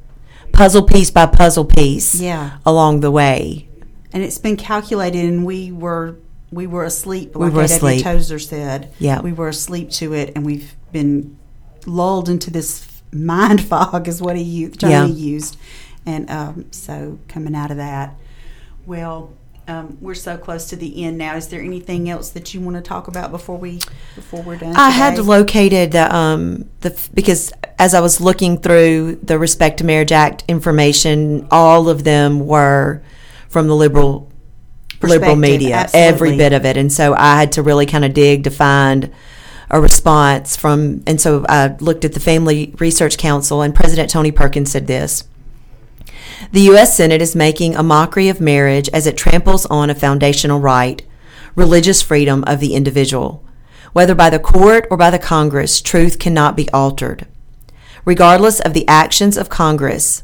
puzzle 0.53 0.83
piece 0.83 1.11
by 1.11 1.27
puzzle 1.27 1.65
piece 1.65 2.21
Yeah. 2.21 2.59
along 2.65 3.01
the 3.01 3.11
way. 3.11 3.69
and 4.13 4.23
it's 4.23 4.39
been 4.39 4.57
calculated 4.57 5.25
and 5.25 5.45
we 5.45 5.71
were 5.73 6.17
we 6.51 6.67
were 6.67 6.85
asleep 6.85 7.35
We 7.35 7.47
like 7.47 7.53
were 7.55 7.63
A.W. 7.63 7.75
asleep. 7.77 8.03
Tozer 8.05 8.39
said 8.39 8.93
Yeah. 8.99 9.21
we 9.21 9.33
were 9.33 9.49
asleep 9.49 9.91
to 9.93 10.15
it 10.15 10.33
and 10.35 10.47
we've 10.47 10.75
been 10.93 11.37
lulled 11.87 12.29
into 12.29 12.51
this 12.51 12.87
mind 13.13 13.63
fog 13.71 14.09
is 14.09 14.23
what 14.23 14.37
he 14.37 14.43
used 14.43 14.81
term 14.81 14.91
Yeah. 14.91 15.07
he 15.07 15.13
used 15.13 15.57
and 16.07 16.31
um, 16.31 16.67
so 16.71 17.19
coming 17.29 17.55
out 17.55 17.71
of 17.71 17.77
that 17.79 18.15
well 18.87 19.31
um, 19.69 19.99
we're 20.01 20.15
so 20.15 20.37
close 20.37 20.69
to 20.71 20.77
the 20.77 21.05
end 21.05 21.19
now 21.19 21.37
is 21.37 21.49
there 21.49 21.61
anything 21.61 22.09
else 22.09 22.31
that 22.31 22.55
you 22.55 22.61
want 22.61 22.77
to 22.77 22.83
talk 22.83 23.09
about 23.09 23.31
before 23.31 23.59
we 23.59 23.81
before 24.15 24.43
we're 24.43 24.57
done 24.57 24.77
I 24.77 24.91
had 24.91 25.19
located 25.19 25.93
the 25.93 26.15
um 26.15 26.69
the 26.81 27.09
because 27.15 27.53
as 27.79 27.95
I 27.95 28.01
was 28.01 28.21
looking 28.21 28.59
through 28.59 29.17
the 29.23 29.39
Respect 29.39 29.79
to 29.79 29.85
Marriage 29.85 30.13
Act 30.13 30.45
information, 30.49 31.47
all 31.51 31.89
of 31.89 32.05
them 32.05 32.47
were 32.47 33.03
from 33.49 33.69
the 33.69 33.77
liberal 33.77 34.31
liberal 35.03 35.37
media, 35.37 35.77
absolutely. 35.77 36.09
every 36.09 36.37
bit 36.37 36.53
of 36.53 36.65
it, 36.65 36.77
and 36.77 36.93
so 36.93 37.15
I 37.15 37.39
had 37.39 37.53
to 37.53 37.63
really 37.63 37.87
kind 37.87 38.05
of 38.05 38.15
dig 38.15 38.45
to 38.45 38.51
find 38.51 39.13
a 39.71 39.81
response 39.81 40.57
from. 40.57 41.03
And 41.07 41.21
so 41.21 41.45
I 41.49 41.77
looked 41.81 42.05
at 42.05 42.13
the 42.13 42.21
Family 42.21 42.75
Research 42.79 43.19
Council, 43.19 43.63
and 43.63 43.75
President 43.75 44.11
Tony 44.11 44.33
Perkins 44.33 44.71
said 44.71 44.87
this. 44.87 45.25
The 46.53 46.61
U.S. 46.63 46.97
Senate 46.97 47.23
is 47.23 47.35
making 47.35 47.75
a 47.75 47.83
mockery 47.83 48.29
of 48.29 48.41
marriage 48.41 48.89
as 48.91 49.07
it 49.07 49.17
tramples 49.17 49.67
on 49.67 49.91
a 49.91 49.95
foundational 49.95 50.61
right, 50.61 51.03
religious 51.55 52.03
freedom 52.03 52.45
of 52.47 52.61
the 52.61 52.75
individual. 52.75 53.45
Whether 53.93 54.15
by 54.15 54.31
the 54.31 54.39
court 54.39 54.87
or 54.91 54.97
by 54.97 55.11
the 55.11 55.19
Congress, 55.19 55.81
truth 55.81 56.19
cannot 56.19 56.57
be 56.57 56.69
altered. 56.71 57.27
Regardless 58.05 58.61
of 58.61 58.75
the 58.75 58.87
actions 58.87 59.37
of 59.37 59.49
Congress, 59.49 60.23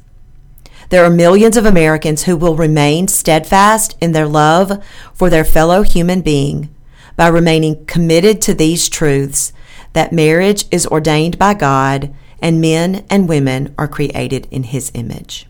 there 0.91 1.05
are 1.05 1.11
millions 1.11 1.57
of 1.57 1.65
Americans 1.65 2.25
who 2.25 2.37
will 2.37 2.55
remain 2.55 3.09
steadfast 3.09 3.97
in 4.01 4.13
their 4.13 4.29
love 4.29 4.85
for 5.15 5.31
their 5.31 5.45
fellow 5.45 5.83
human 5.83 6.21
being 6.21 6.69
by 7.17 7.29
remaining 7.29 7.87
committed 7.87 8.43
to 8.43 8.55
these 8.55 8.91
truths 8.91 9.53
that 9.95 10.13
marriage 10.13 10.67
is 10.71 10.87
ordained 10.87 11.39
by 11.39 11.55
God 11.55 12.15
and 12.41 12.61
men 12.61 13.07
and 13.09 13.29
women 13.29 13.75
are 13.79 13.89
created 13.89 14.49
in 14.51 14.65
His 14.65 14.91
image. 14.95 15.47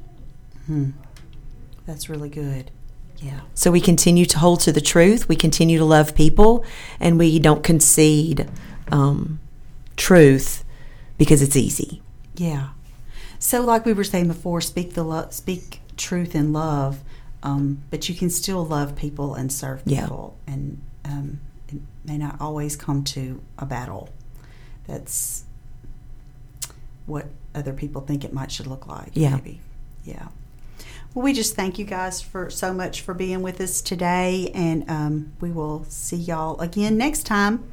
That's 1.87 2.09
really 2.09 2.29
good 2.29 2.71
yeah 3.19 3.41
So 3.55 3.71
we 3.71 3.81
continue 3.81 4.25
to 4.27 4.39
hold 4.39 4.61
to 4.61 4.73
the 4.73 4.81
truth, 4.81 5.29
we 5.29 5.37
continue 5.37 5.79
to 5.79 5.85
love 5.85 6.15
people, 6.15 6.65
and 6.99 7.19
we 7.19 7.39
don't 7.39 7.63
concede 7.63 8.49
um, 8.91 9.39
truth 9.97 10.65
because 11.19 11.41
it's 11.43 11.55
easy. 11.57 12.03
Yeah. 12.35 12.71
So, 13.39 13.61
like 13.63 13.85
we 13.87 13.93
were 13.93 14.03
saying 14.05 14.27
before, 14.29 14.61
speak 14.61 14.95
the 14.95 15.05
lo- 15.05 15.29
speak 15.31 15.81
truth 15.97 16.35
in 16.35 16.53
love, 16.53 17.01
um, 17.45 17.83
but 17.91 18.09
you 18.09 18.15
can 18.17 18.29
still 18.31 18.65
love 18.67 18.97
people 18.97 19.35
and 19.37 19.53
serve 19.53 19.83
Yeah. 19.85 20.01
people, 20.03 20.37
and 20.49 20.81
um, 21.05 21.39
it 21.69 21.81
may 22.05 22.19
not 22.19 22.41
always 22.41 22.75
come 22.77 23.05
to 23.05 23.41
a 23.59 23.67
battle. 23.67 24.09
That's 24.89 25.45
what 27.07 27.27
other 27.55 27.73
people 27.73 28.01
think 28.03 28.25
it 28.25 28.33
might 28.33 28.51
should 28.51 28.67
look 28.67 28.87
like. 28.89 29.11
Yeah. 29.15 29.37
Maybe. 29.37 29.61
Yeah. 30.05 30.29
We 31.15 31.35
just 31.35 31.55
thank 31.55 31.79
you 31.79 31.85
guys 31.85 32.23
for 32.23 32.49
so 32.49 32.73
much 32.73 33.03
for 33.03 33.13
being 33.13 33.43
with 33.43 33.61
us 33.61 33.83
today, 33.83 34.51
and 34.55 34.89
um, 34.89 35.33
we 35.41 35.51
will 35.51 35.85
see 35.85 36.17
y'all 36.17 36.59
again 36.59 36.97
next 36.97 37.25
time. 37.25 37.71